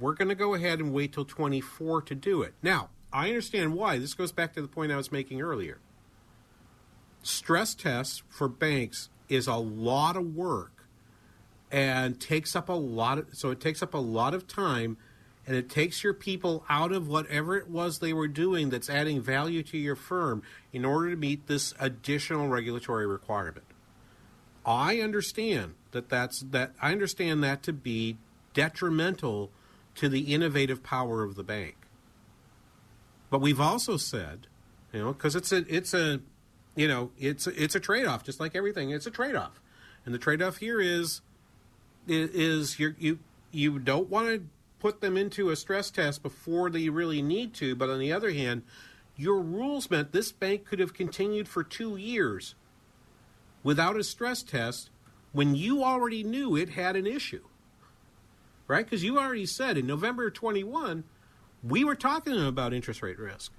[0.00, 2.54] We're going to go ahead and wait till 24 to do it.
[2.60, 5.78] Now i understand why this goes back to the point i was making earlier.
[7.22, 10.88] Stress tests for banks is a lot of work
[11.70, 14.96] and takes up a lot of so it takes up a lot of time
[15.46, 19.20] and it takes your people out of whatever it was they were doing that's adding
[19.20, 23.66] value to your firm in order to meet this additional regulatory requirement.
[24.64, 28.16] I understand that that's that i understand that to be
[28.54, 29.50] detrimental
[29.94, 31.74] to the innovative power of the bank.
[33.28, 34.46] But we've also said
[34.92, 36.20] you know because it's a it's a
[36.76, 38.90] you know it's a, it's a trade-off just like everything.
[38.90, 39.60] It's a trade-off.
[40.04, 41.20] And the trade-off here is
[42.08, 43.18] is, you're, you
[43.50, 44.42] you don't want to
[44.82, 48.32] put them into a stress test before they really need to but on the other
[48.32, 48.62] hand
[49.16, 52.56] your rules meant this bank could have continued for two years
[53.62, 54.90] without a stress test
[55.30, 57.44] when you already knew it had an issue
[58.66, 61.04] right because you already said in november 21
[61.62, 63.52] we were talking to them about interest rate risk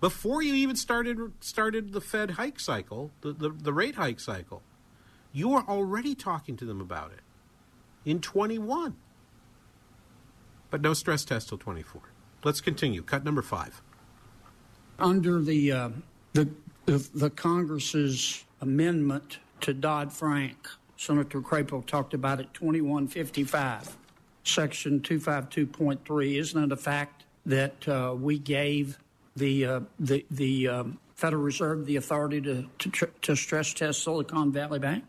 [0.00, 4.62] before you even started started the Fed hike cycle, the, the, the rate hike cycle,
[5.32, 7.20] you were already talking to them about it
[8.04, 8.96] in 21.
[10.70, 12.02] But no stress test till 24.
[12.44, 13.02] Let's continue.
[13.02, 13.82] Cut number five.
[14.98, 15.90] Under the uh,
[16.32, 16.48] the,
[16.86, 23.96] the the Congress's amendment to Dodd Frank, Senator Crapo talked about it, 2155,
[24.44, 26.38] Section 252.3.
[26.38, 28.98] Isn't it a fact that uh, we gave
[29.34, 34.52] the, uh, the, the um, Federal Reserve the authority to, to, to stress test Silicon
[34.52, 35.04] Valley Bank?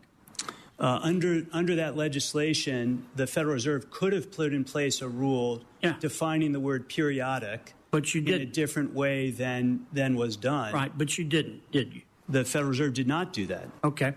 [0.78, 5.62] Uh, under under that legislation, the Federal Reserve could have put in place a rule
[5.98, 10.72] defining the word periodic, but you in did a different way than than was done.
[10.72, 12.02] Right, but you didn't, did you?
[12.28, 13.68] The Federal Reserve did not do that.
[13.82, 14.14] Okay.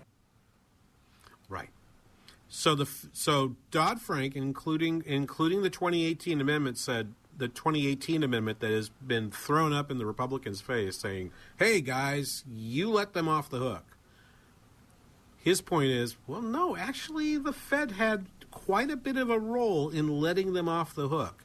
[1.48, 1.70] Right.
[2.48, 8.70] So the so Dodd Frank, including including the 2018 amendment, said the 2018 amendment that
[8.70, 13.50] has been thrown up in the Republicans' face, saying, "Hey guys, you let them off
[13.50, 13.91] the hook."
[15.42, 19.90] His point is, well, no, actually, the Fed had quite a bit of a role
[19.90, 21.44] in letting them off the hook,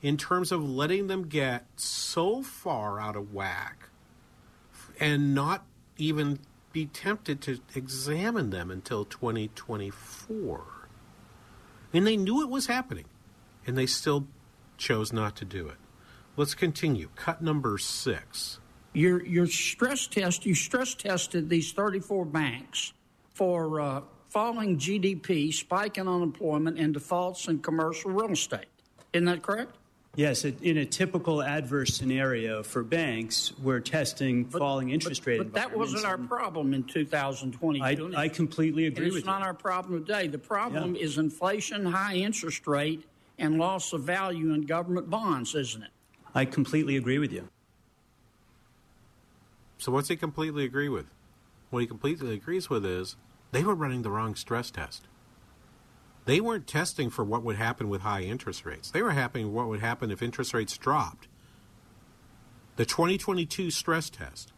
[0.00, 3.88] in terms of letting them get so far out of whack,
[5.00, 5.66] and not
[5.96, 6.38] even
[6.72, 10.64] be tempted to examine them until 2024.
[11.92, 13.06] And they knew it was happening,
[13.66, 14.28] and they still
[14.76, 15.78] chose not to do it.
[16.36, 17.08] Let's continue.
[17.16, 18.60] Cut number six.
[18.92, 22.92] Your your stress test, you stress tested these 34 banks
[23.34, 28.66] for uh, falling GDP, spike in unemployment, and defaults in commercial real estate.
[29.12, 29.76] Isn't that correct?
[30.16, 35.52] Yes, it- in a typical adverse scenario for banks, we're testing falling interest rate But
[35.54, 38.14] that wasn't our problem in 2022.
[38.16, 40.28] I, I completely agree And with it's not our problem today.
[40.28, 41.02] The problem Yeah.
[41.02, 43.04] is inflation, high interest rate,
[43.38, 45.90] and loss of value in government bonds, isn't it?
[46.32, 47.48] I completely agree with you.
[49.78, 51.06] So what's he completely agree with?
[51.74, 53.16] What he completely agrees with is
[53.50, 55.08] they were running the wrong stress test.
[56.24, 58.92] They weren't testing for what would happen with high interest rates.
[58.92, 61.26] They were happening what would happen if interest rates dropped.
[62.76, 64.52] The 2022 stress test,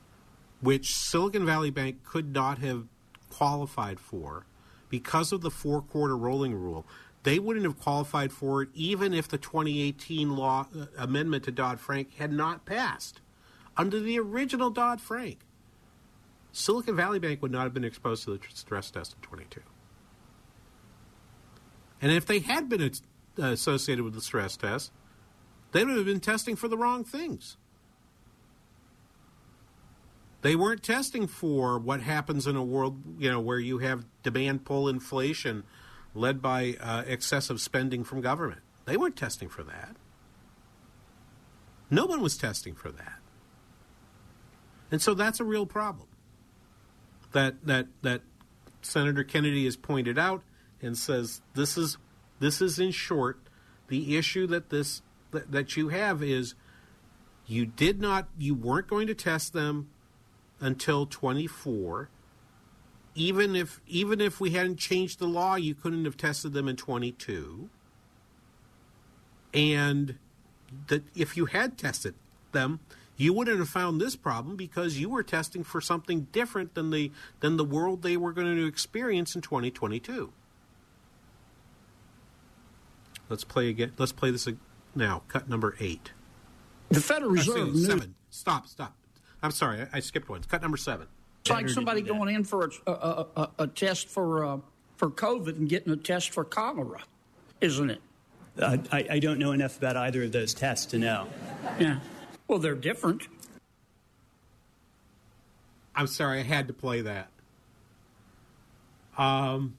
[0.60, 2.84] which Silicon Valley Bank could not have
[3.30, 4.44] qualified for
[4.90, 6.86] because of the four quarter rolling rule,
[7.22, 11.80] they wouldn't have qualified for it even if the 2018 law uh, amendment to Dodd
[11.80, 13.22] Frank had not passed.
[13.74, 15.45] Under the original Dodd Frank,
[16.56, 19.60] Silicon Valley Bank would not have been exposed to the stress test in 22.
[22.00, 24.90] And if they had been uh, associated with the stress test,
[25.72, 27.58] they would have been testing for the wrong things.
[30.40, 34.64] They weren't testing for what happens in a world, you know, where you have demand
[34.64, 35.62] pull inflation
[36.14, 38.62] led by uh, excessive spending from government.
[38.86, 39.94] They weren't testing for that.
[41.90, 43.18] No one was testing for that.
[44.90, 46.08] And so that's a real problem.
[47.36, 48.22] That that that
[48.80, 50.42] Senator Kennedy has pointed out
[50.80, 51.98] and says this is
[52.40, 53.38] this is in short
[53.88, 56.54] the issue that this that, that you have is
[57.46, 59.90] you did not you weren't going to test them
[60.60, 62.08] until 24
[63.14, 66.74] even if even if we hadn't changed the law you couldn't have tested them in
[66.74, 67.68] 22
[69.52, 70.16] and
[70.86, 72.14] that if you had tested
[72.52, 72.80] them
[73.16, 77.10] you wouldn't have found this problem because you were testing for something different than the
[77.40, 80.32] than the world they were going to experience in 2022
[83.28, 84.48] let's play again let's play this
[84.94, 86.12] now cut number 8
[86.90, 88.94] The Federal Reserve Actually, 7 stop stop
[89.42, 91.06] i'm sorry I, I skipped one cut number 7
[91.40, 94.58] It's like somebody going in for a, a, a, a test for uh,
[94.96, 97.02] for COVID and getting a test for cholera,
[97.60, 98.00] isn't it?
[98.58, 101.28] Uh, I, I don't know enough about either of those tests to know.
[101.78, 101.98] Yeah.
[102.48, 103.28] Well, they're different.
[105.94, 107.30] I'm sorry, I had to play that.
[109.16, 109.76] Um,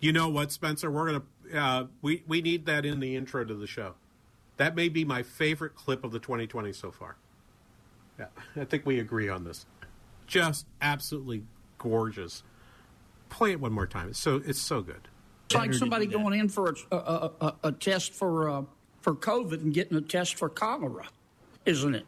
[0.00, 0.90] you know what, Spencer?
[0.90, 1.22] We're gonna
[1.54, 3.94] uh, we we need that in the intro to the show.
[4.56, 7.16] That may be my favorite clip of the 2020 so far.
[8.18, 9.64] Yeah, I think we agree on this.
[10.26, 11.44] Just absolutely
[11.78, 12.42] gorgeous.
[13.30, 14.08] Play it one more time.
[14.08, 15.08] It's so it's so good.
[15.46, 18.62] It's like somebody going in for a, a, a, a test for uh,
[19.00, 21.08] for COVID and getting a test for cholera,
[21.66, 22.06] isn't it?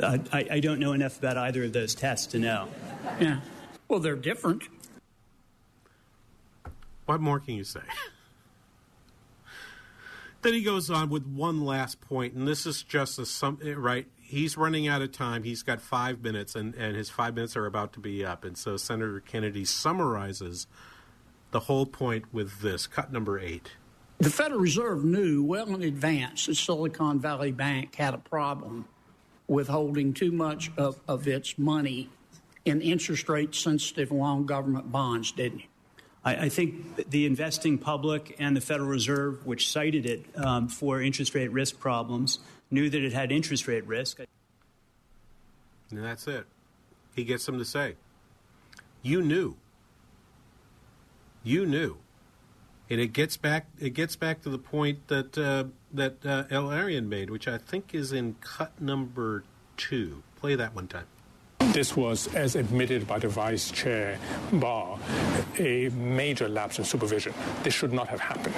[0.00, 2.68] Uh, I, I don't know enough about either of those tests to know.
[3.20, 3.40] Yeah.
[3.88, 4.64] Well, they're different.
[7.06, 7.80] What more can you say?
[10.42, 14.06] then he goes on with one last point, and this is just a some right.
[14.20, 15.44] He's running out of time.
[15.44, 18.44] He's got five minutes, and, and his five minutes are about to be up.
[18.44, 20.66] And so Senator Kennedy summarizes
[21.52, 23.70] the whole point with this cut number eight.
[24.18, 28.86] The Federal Reserve knew well in advance that Silicon Valley Bank had a problem
[29.46, 32.08] with holding too much of, of its money
[32.64, 35.66] in interest rate sensitive long government bonds, didn't you?
[36.24, 41.00] I, I think the investing public and the Federal Reserve, which cited it um, for
[41.02, 42.38] interest rate risk problems,
[42.70, 44.20] knew that it had interest rate risk.
[45.90, 46.46] And that's it.
[47.14, 47.96] He gets them to say,
[49.02, 49.56] You knew.
[51.44, 51.98] You knew
[52.88, 57.08] And it gets back it gets back to the point that uh, that uh, El-Erian
[57.08, 59.44] made, which I think is in cut number
[59.76, 60.22] two.
[60.36, 61.06] Play that one time.
[61.72, 64.18] This was, as admitted by the Vice Chair
[64.52, 64.98] Barr,
[65.58, 67.34] a major lapse in supervision.
[67.64, 68.54] This should not have happened,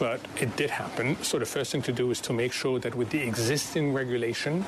[0.00, 1.22] but it did happen.
[1.22, 4.64] So the first thing to do is to make sure that with the existing regulation,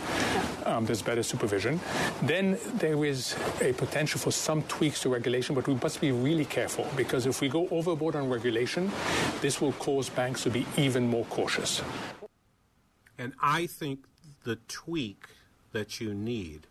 [0.66, 1.80] um, there's better supervision.
[2.20, 6.44] Then there is a potential for some tweaks to regulation, but we must be really
[6.44, 8.92] careful because if we go overboard on regulation,
[9.40, 11.80] this will cause banks to be even more cautious.
[13.16, 14.00] And I think
[14.44, 15.24] the tweak
[15.72, 16.66] that you need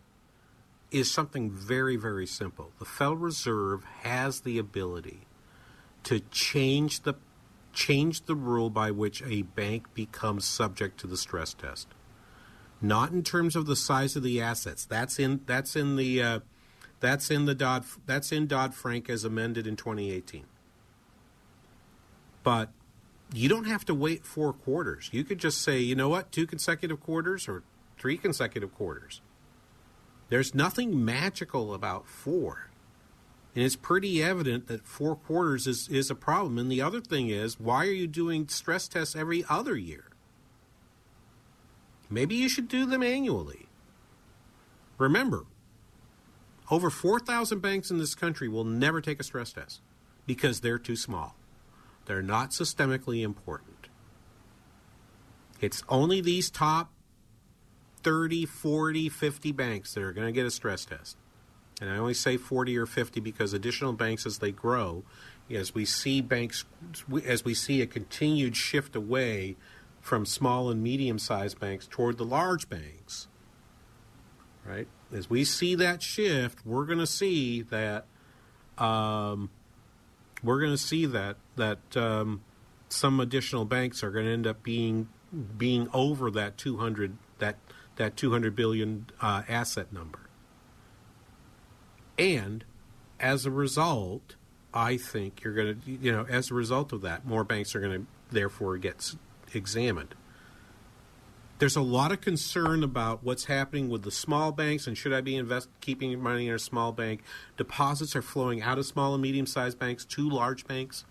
[0.92, 2.70] is something very, very simple.
[2.78, 5.26] The Federal Reserve has the ability
[6.04, 7.14] to change the
[7.72, 11.88] change the rule by which a bank becomes subject to the stress test.
[12.80, 14.84] Not in terms of the size of the assets.
[14.84, 16.40] That's in that's in the uh,
[17.00, 20.44] that's in the Dodd that's in Dodd Frank as amended in 2018.
[22.42, 22.70] But
[23.32, 25.08] you don't have to wait four quarters.
[25.12, 27.62] You could just say, you know what, two consecutive quarters or
[27.98, 29.20] three consecutive quarters.
[30.28, 32.71] There's nothing magical about four.
[33.54, 36.58] And it's pretty evident that four quarters is, is a problem.
[36.58, 40.06] And the other thing is, why are you doing stress tests every other year?
[42.08, 43.66] Maybe you should do them annually.
[44.98, 45.44] Remember,
[46.70, 49.80] over 4,000 banks in this country will never take a stress test
[50.26, 51.36] because they're too small.
[52.06, 53.88] They're not systemically important.
[55.60, 56.92] It's only these top
[58.02, 61.16] 30, 40, 50 banks that are going to get a stress test.
[61.82, 65.02] And I only say 40 or 50 because additional banks, as they grow,
[65.50, 66.64] as we see banks,
[67.26, 69.56] as we see a continued shift away
[70.00, 73.26] from small and medium sized banks toward the large banks,
[74.64, 74.86] right?
[75.12, 78.06] As we see that shift, we're going to see that
[78.78, 79.50] um,
[80.40, 82.42] we're going to see that that um,
[82.90, 85.08] some additional banks are going to end up being
[85.58, 87.56] being over that 200 that
[87.96, 90.21] that 200 billion uh, asset number.
[92.18, 92.64] And
[93.18, 94.36] as a result,
[94.74, 97.80] I think you're going to, you know, as a result of that, more banks are
[97.80, 99.14] going to therefore get
[99.54, 100.14] examined.
[101.58, 105.20] There's a lot of concern about what's happening with the small banks and should I
[105.20, 107.22] be invest keeping money in a small bank?
[107.56, 111.04] Deposits are flowing out of small and medium sized banks to large banks.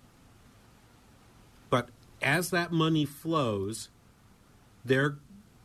[1.70, 1.90] But
[2.22, 3.90] as that money flows,
[4.84, 5.20] they're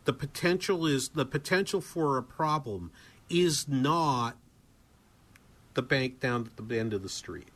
[0.05, 2.91] the potential is the potential for a problem
[3.29, 4.37] is not
[5.77, 7.49] the bank down at the end of the street.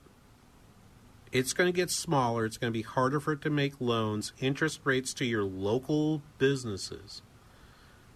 [1.31, 2.45] It's going to get smaller.
[2.45, 4.31] It's going to be harder for it to make loans.
[4.39, 7.23] Interest rates to your local businesses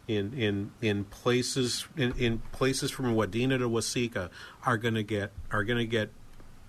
[0.08, 4.30] in in in places in, in places from Wadena to Waseca
[4.64, 6.12] are going to get are going to get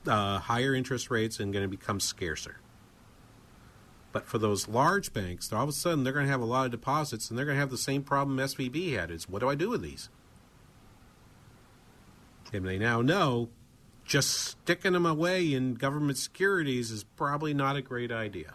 [0.07, 2.61] uh, higher interest rates and going to become scarcer.
[4.12, 6.64] But for those large banks, all of a sudden they're going to have a lot
[6.64, 9.51] of deposits and they're going to have the same problem SVB had is what do
[9.51, 10.09] I do with these?
[12.53, 13.49] And they now know
[14.05, 18.55] just sticking them away in government securities is probably not a great idea.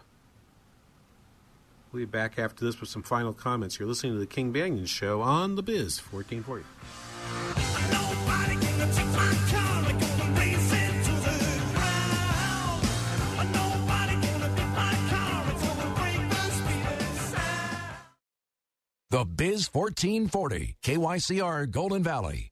[1.92, 3.78] We'll be back after this with some final comments.
[3.78, 6.64] You're listening to the King Banaian Show on The Biz 1440.
[19.10, 22.51] The Biz 1440, KYCR Golden Valley.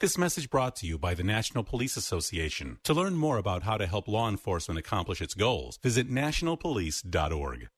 [0.00, 2.78] This message brought to you by the National Police Association.
[2.82, 7.68] To learn more about how to help law enforcement accomplish its goals, visit nationalpolice.org.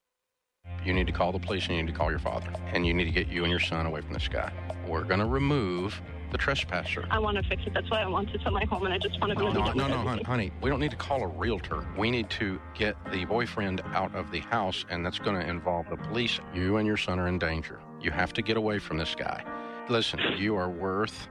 [0.82, 2.50] You need to call the police and you need to call your father.
[2.72, 4.50] And you need to get you and your son away from this guy.
[4.88, 6.00] We're going to remove
[6.32, 7.06] the trespasser.
[7.10, 7.74] I want to fix it.
[7.74, 9.50] That's why I want to sell my home, and I just want to be No,
[9.50, 10.52] able no, to no, no, honey, honey.
[10.62, 11.86] We don't need to call a realtor.
[11.98, 15.88] We need to get the boyfriend out of the house, and that's going to involve
[15.90, 16.40] the police.
[16.54, 17.78] You and your son are in danger.
[18.00, 19.44] You have to get away from this guy.
[19.88, 21.28] Listen, you are worth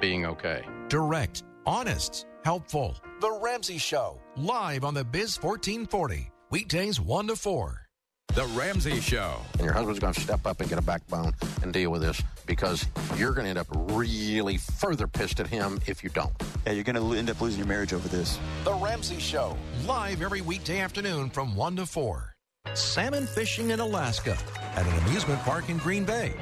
[0.00, 0.64] being okay.
[0.88, 2.96] Direct, honest, helpful.
[3.20, 6.30] The Ramsey Show, live on the Biz 1440.
[6.50, 7.86] Weekdays 1 to 4.
[8.34, 9.36] The Ramsey Show.
[9.54, 11.32] And your husband's going to step up and get a backbone
[11.62, 12.86] and deal with this because
[13.16, 16.32] you're going to end up really further pissed at him if you don't.
[16.66, 18.38] Yeah, you're going to end up losing your marriage over this.
[18.64, 22.34] The Ramsey Show, live every weekday afternoon from 1 to 4.
[22.74, 24.36] Salmon fishing in Alaska,
[24.76, 26.32] at an amusement park in Green Bay,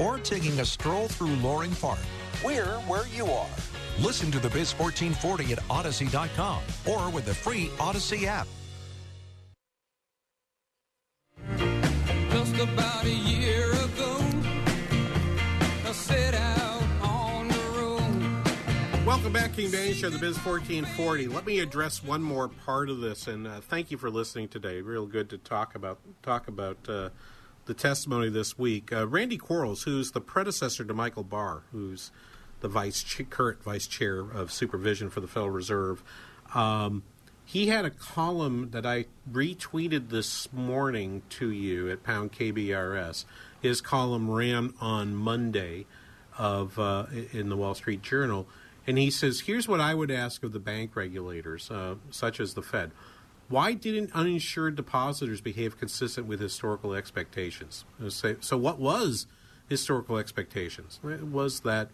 [0.00, 1.98] or taking a stroll through Loring Park.
[2.44, 3.48] We're where you are.
[4.00, 8.46] Listen to the Biz 1440 at Audacy.com or with the free Audacy app.
[12.30, 14.18] Just about a year ago,
[15.86, 19.06] I set out on the road.
[19.06, 21.28] Welcome back, King Banaian Show, the Biz 1440.
[21.28, 24.82] Let me address one more part of this, and uh, thank you for listening today.
[24.82, 27.08] Real good to talk about talk about uh,
[27.66, 28.92] the testimony this week.
[28.92, 32.10] Uh, Randy Quarles, who's the predecessor to Michael Barr, who's
[32.64, 36.02] the vice current vice chair of supervision for the Federal Reserve.
[36.54, 37.02] Um,
[37.44, 43.26] he had a column that I retweeted this morning to you at Pound KBRS.
[43.60, 45.84] His column ran on Monday
[46.38, 47.04] of uh,
[47.34, 48.48] in the Wall Street Journal,
[48.86, 52.54] and he says, "Here's what I would ask of the bank regulators, uh, such as
[52.54, 52.92] the Fed:
[53.50, 57.84] Why didn't uninsured depositors behave consistent with historical expectations?
[58.08, 59.26] So, so what was
[59.68, 60.98] historical expectations?
[61.04, 61.90] It was that."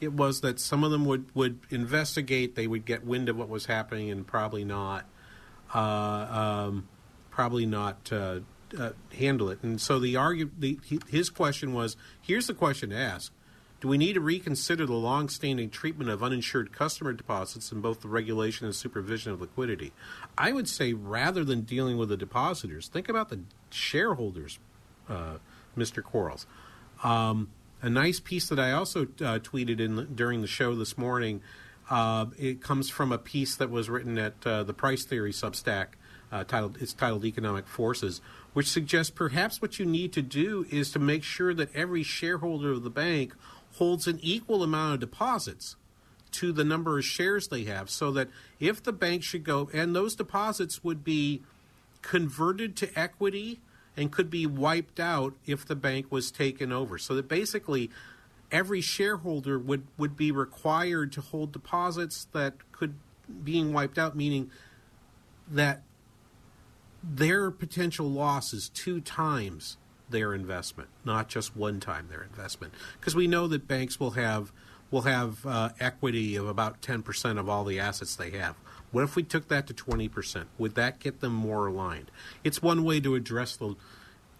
[0.00, 3.48] It was that some of them would, would investigate, they would get wind of what
[3.48, 5.06] was happening, and probably not,
[5.74, 5.78] uh,
[6.68, 6.88] um,
[7.30, 8.40] probably not uh,
[8.78, 9.58] uh, handle it.
[9.62, 10.78] And so the argue, the,
[11.08, 13.32] his question was: Here's the question to ask:
[13.80, 18.08] Do we need to reconsider the long-standing treatment of uninsured customer deposits in both the
[18.08, 19.92] regulation and supervision of liquidity?
[20.36, 23.40] I would say rather than dealing with the depositors, think about the
[23.70, 24.58] shareholders,
[25.08, 25.38] uh,
[25.76, 26.02] Mr.
[26.02, 26.46] Quarles.
[27.02, 27.48] Um,
[27.82, 31.40] a nice piece that I also uh, tweeted in during the show this morning.
[31.90, 35.88] Uh, it comes from a piece that was written at uh, the Price Theory Substack.
[36.30, 38.20] Uh, titled it's titled Economic Forces,
[38.52, 42.72] which suggests perhaps what you need to do is to make sure that every shareholder
[42.72, 43.34] of the bank
[43.76, 45.76] holds an equal amount of deposits
[46.30, 48.28] to the number of shares they have, so that
[48.60, 51.42] if the bank should go and those deposits would be
[52.02, 53.60] converted to equity
[53.98, 56.96] and could be wiped out if the bank was taken over.
[56.98, 57.90] So that basically
[58.50, 62.94] every shareholder would, would be required to hold deposits that could
[63.44, 64.50] being wiped out, meaning
[65.50, 65.82] that
[67.02, 69.76] their potential loss is two times
[70.08, 72.72] their investment, not just one time their investment.
[72.98, 74.52] Because we know that banks will have
[74.90, 78.56] will have uh, equity of about ten percent of all the assets they have.
[78.90, 80.48] What if we took that to twenty percent?
[80.58, 82.10] Would that get them more aligned?
[82.44, 83.76] It's one way to address the.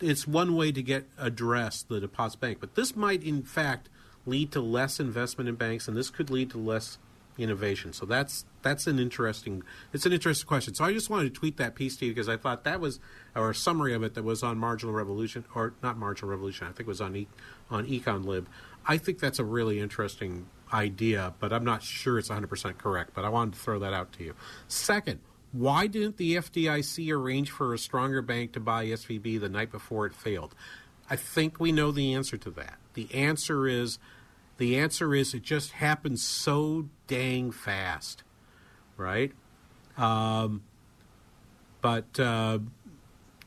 [0.00, 3.88] It's one way to get address the deposit bank, but this might in fact
[4.26, 6.98] lead to less investment in banks, and this could lead to less
[7.38, 7.92] innovation.
[7.92, 10.74] So that's that's an interesting it's an interesting question.
[10.74, 12.98] So I just wanted to tweet that piece to you because I thought that was
[13.34, 16.66] a summary of it that was on Marginal Revolution or not Marginal Revolution.
[16.66, 17.28] I think it was on e,
[17.70, 18.46] on EconLib.
[18.86, 23.10] I think that's a really interesting idea, but I'm not sure it's 100% correct.
[23.14, 24.34] But I wanted to throw that out to you.
[24.66, 25.20] Second,
[25.52, 30.06] why didn't the FDIC arrange for a stronger bank to buy SVB the night before
[30.06, 30.54] it failed?
[31.10, 32.78] I think we know the answer to that.
[32.94, 33.98] The answer is
[34.58, 38.24] the answer is it just happened so dang fast,
[38.96, 39.32] right?
[39.96, 40.62] Um,
[41.80, 42.58] but uh,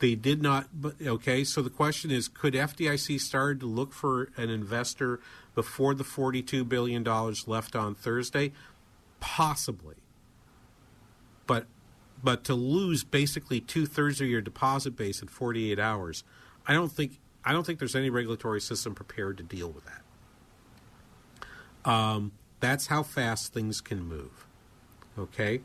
[0.01, 0.67] they did not.
[1.01, 5.21] Okay, so the question is, could FDIC start to look for an investor
[5.55, 8.51] before the forty-two billion dollars left on Thursday?
[9.19, 9.95] Possibly,
[11.45, 11.67] but
[12.21, 16.23] but to lose basically two thirds of your deposit base in forty-eight hours,
[16.67, 21.89] I don't think I don't think there's any regulatory system prepared to deal with that.
[21.89, 24.45] Um, that's how fast things can move.
[25.17, 25.61] Okay?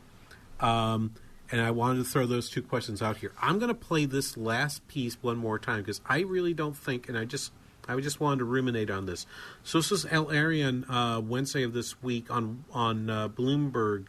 [0.60, 1.14] Um,
[1.50, 3.32] and I wanted to throw those two questions out here.
[3.40, 7.08] I'm going to play this last piece one more time because I really don't think,
[7.08, 7.52] and I just
[7.88, 9.26] I just wanted to ruminate on this.
[9.62, 14.06] So this is El-Erian uh, Wednesday of this week on on uh, Bloomberg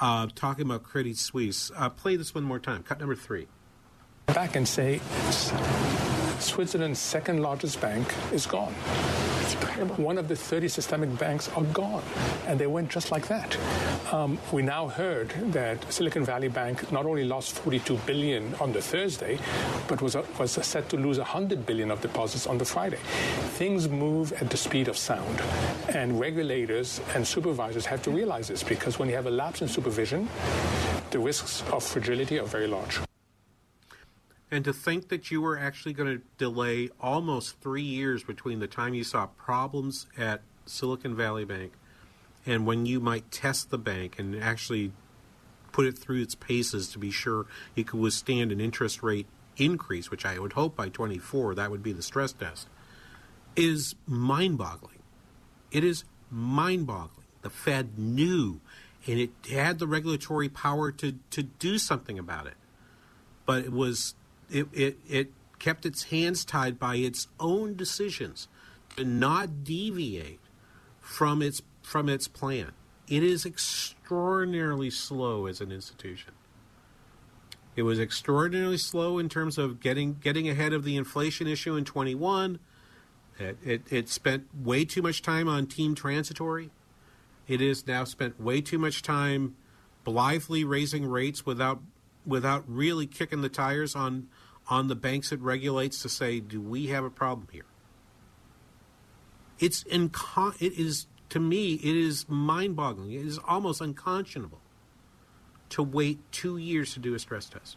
[0.00, 1.70] uh, talking about Credit Suisse.
[1.74, 2.82] Uh, play this one more time.
[2.82, 3.48] Cut number three.
[4.26, 5.00] Back and say
[6.40, 8.74] Switzerland's second largest bank is gone.
[9.54, 9.96] Incredible.
[9.96, 12.02] One of the 30 systemic banks are gone,
[12.46, 13.56] and they went just like that.
[14.12, 18.80] Um, we now heard that Silicon Valley Bank not only lost 42 billion on the
[18.80, 19.38] Thursday,
[19.88, 22.98] but was uh, was set to lose 100 billion of deposits on the Friday.
[23.58, 25.40] Things move at the speed of sound,
[25.88, 29.68] and regulators and supervisors have to realize this because when you have a lapse in
[29.68, 30.28] supervision,
[31.10, 33.05] the risks of fragility are very large.
[34.50, 38.68] And to think that you were actually going to delay almost three years between the
[38.68, 41.72] time you saw problems at Silicon Valley Bank
[42.46, 44.92] and when you might test the bank and actually
[45.72, 49.26] put it through its paces to be sure it could withstand an interest rate
[49.56, 52.68] increase, which I would hope by 24 that would be the stress test,
[53.56, 55.02] is mind boggling.
[55.72, 57.26] It is mind boggling.
[57.42, 58.60] The Fed knew
[59.06, 62.54] and it had the regulatory power to, to do something about it.
[63.44, 64.14] But it was
[64.50, 68.48] it, it, it kept its hands tied by its own decisions
[68.96, 70.40] to not deviate
[71.00, 72.72] from its from its plan.
[73.08, 76.32] It is extraordinarily slow as an institution.
[77.76, 81.84] It was extraordinarily slow in terms of getting getting ahead of the inflation issue in
[81.84, 82.58] 21.
[83.38, 86.70] It, it, it spent way too much time on team transitory.
[87.46, 89.56] It has now spent way too much time
[90.04, 91.80] blithely raising rates without
[92.26, 94.28] without really kicking the tires on
[94.68, 97.66] on the banks it regulates to say, do we have a problem here?
[99.60, 103.12] It's inco- it is to me it is mind-boggling.
[103.12, 104.60] It is almost unconscionable
[105.70, 107.76] to wait two years to do a stress test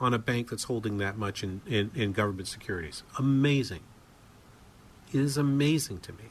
[0.00, 3.02] on a bank that's holding that much in, in, in government securities.
[3.18, 3.82] Amazing.
[5.12, 6.24] It is amazing to me.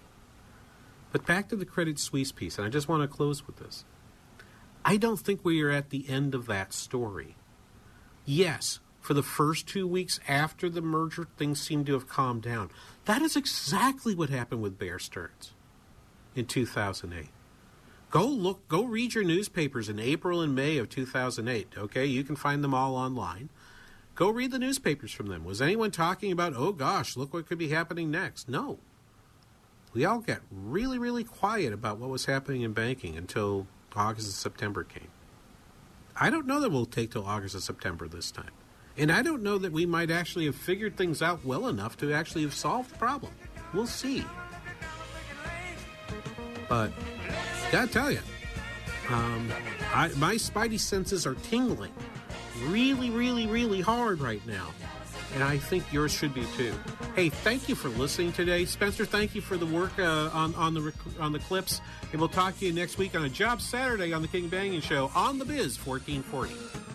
[1.12, 3.86] But back to the Credit Suisse piece, and I just want to close with this.
[4.88, 7.36] I don't think we are at the end of that story.
[8.24, 12.70] Yes, for the first two weeks after the merger, things seem to have calmed down.
[13.06, 15.54] That is exactly what happened with Bear Stearns
[16.36, 17.30] in 2008.
[18.12, 21.70] Go look, go read your newspapers in April and May of 2008.
[21.76, 23.50] Okay, you can find them all online.
[24.14, 25.44] Go read the newspapers from them.
[25.44, 28.48] Was anyone talking about, oh gosh, look what could be happening next?
[28.48, 28.78] No.
[29.94, 33.66] We all got really, really quiet about what was happening in banking until
[33.98, 35.08] August and September came.
[36.20, 38.52] I don't know that we'll take till August and September this time.
[38.98, 42.14] And I don't know that we might actually have figured things out well enough to
[42.14, 43.34] actually have solved the problem.
[43.74, 44.24] We'll see.
[46.70, 46.92] But
[47.72, 48.22] gotta tell you,
[49.10, 49.52] um,
[49.94, 51.94] I, my spidey senses are tingling
[52.68, 54.70] really, really, really hard right now.
[55.34, 56.74] And I think yours should be too.
[57.16, 59.06] Hey, thank you for listening today, Spencer.
[59.06, 62.58] Thank you for the work uh, on on the on the clips, and we'll talk
[62.60, 65.46] to you next week on a Job Saturday on the King Banaian Show on the
[65.46, 66.95] Biz 1440.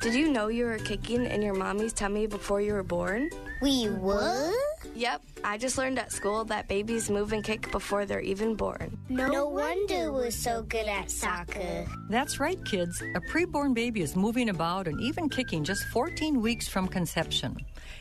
[0.00, 3.30] Did you know you were kicking in your mommy's tummy before you were born?
[3.60, 4.52] We were?
[4.94, 8.96] Yep, I just learned at school that babies move and kick before they're even born.
[9.08, 11.84] No, no wonder we're so good at soccer.
[12.08, 13.02] That's right, kids.
[13.14, 17.56] A preborn baby is moving about and even kicking just 14 weeks from conception.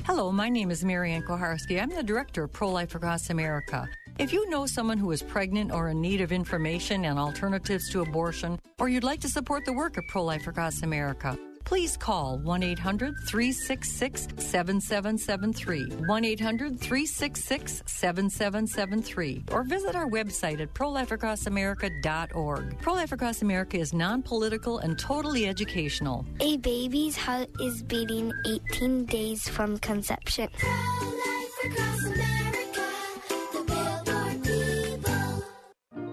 [0.05, 1.81] Hello, my name is Mary Ann Kuharski.
[1.81, 3.89] I'm the director of Pro Life Across America.
[4.19, 8.01] If you know someone who is pregnant or in need of information and alternatives to
[8.01, 12.37] abortion, or you'd like to support the work of Pro Life Across America, please call
[12.39, 15.85] 1 800 366 7773.
[16.05, 19.45] 1 800 366 7773.
[19.53, 22.81] Or visit our website at prolifeacrossamerica.org.
[22.81, 26.25] Pro Life Across America is non political and totally educational.
[26.41, 30.49] A baby's heart is beating 18 days from conception.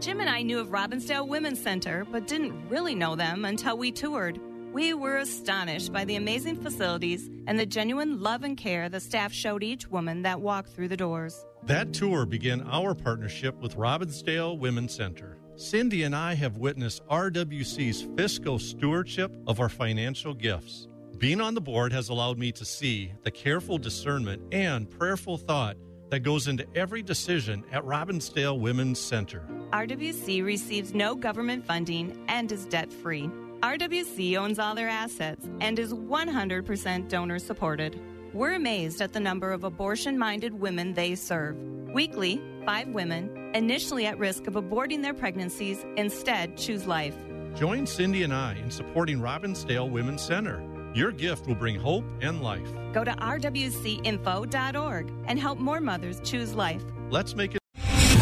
[0.07, 3.91] Jim and I knew of Robbinsdale Women's Center, but didn't really know them until we
[3.91, 4.39] toured.
[4.73, 9.33] We were astonished by the amazing facilities and the genuine love and care the staff
[9.33, 11.45] showed each woman that walked through the doors.
[11.65, 15.39] That tour began our partnership with Robbinsdale Women's Center.
[15.57, 20.87] Cindy and I have witnessed RWC's fiscal stewardship of our financial gifts.
[21.19, 25.77] Being on the board has allowed me to see the careful discernment and prayerful thought
[26.11, 29.43] that goes into every decision at Robbinsdale Women's Center.
[29.73, 33.31] RWC receives no government funding and is debt free.
[33.63, 38.01] RWC owns all their assets and is 100% donor supported.
[38.33, 41.57] We're amazed at the number of abortion minded women they serve.
[41.93, 47.17] Weekly, five women, initially at risk of aborting their pregnancies, instead choose life.
[47.55, 50.63] Join Cindy and I in supporting Robbinsdale Women's Center.
[50.97, 52.67] Your gift will bring hope and life.
[52.95, 56.83] Go to rwcinfo.org and help more mothers choose life.
[57.11, 57.61] Let's make it.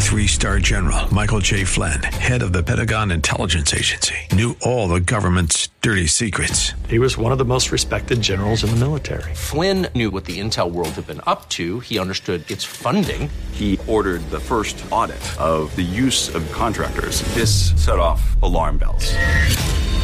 [0.01, 1.63] Three star general Michael J.
[1.63, 6.73] Flynn, head of the Pentagon Intelligence Agency, knew all the government's dirty secrets.
[6.89, 9.33] He was one of the most respected generals in the military.
[9.33, 13.29] Flynn knew what the intel world had been up to, he understood its funding.
[13.53, 17.21] He ordered the first audit of the use of contractors.
[17.35, 19.13] This set off alarm bells.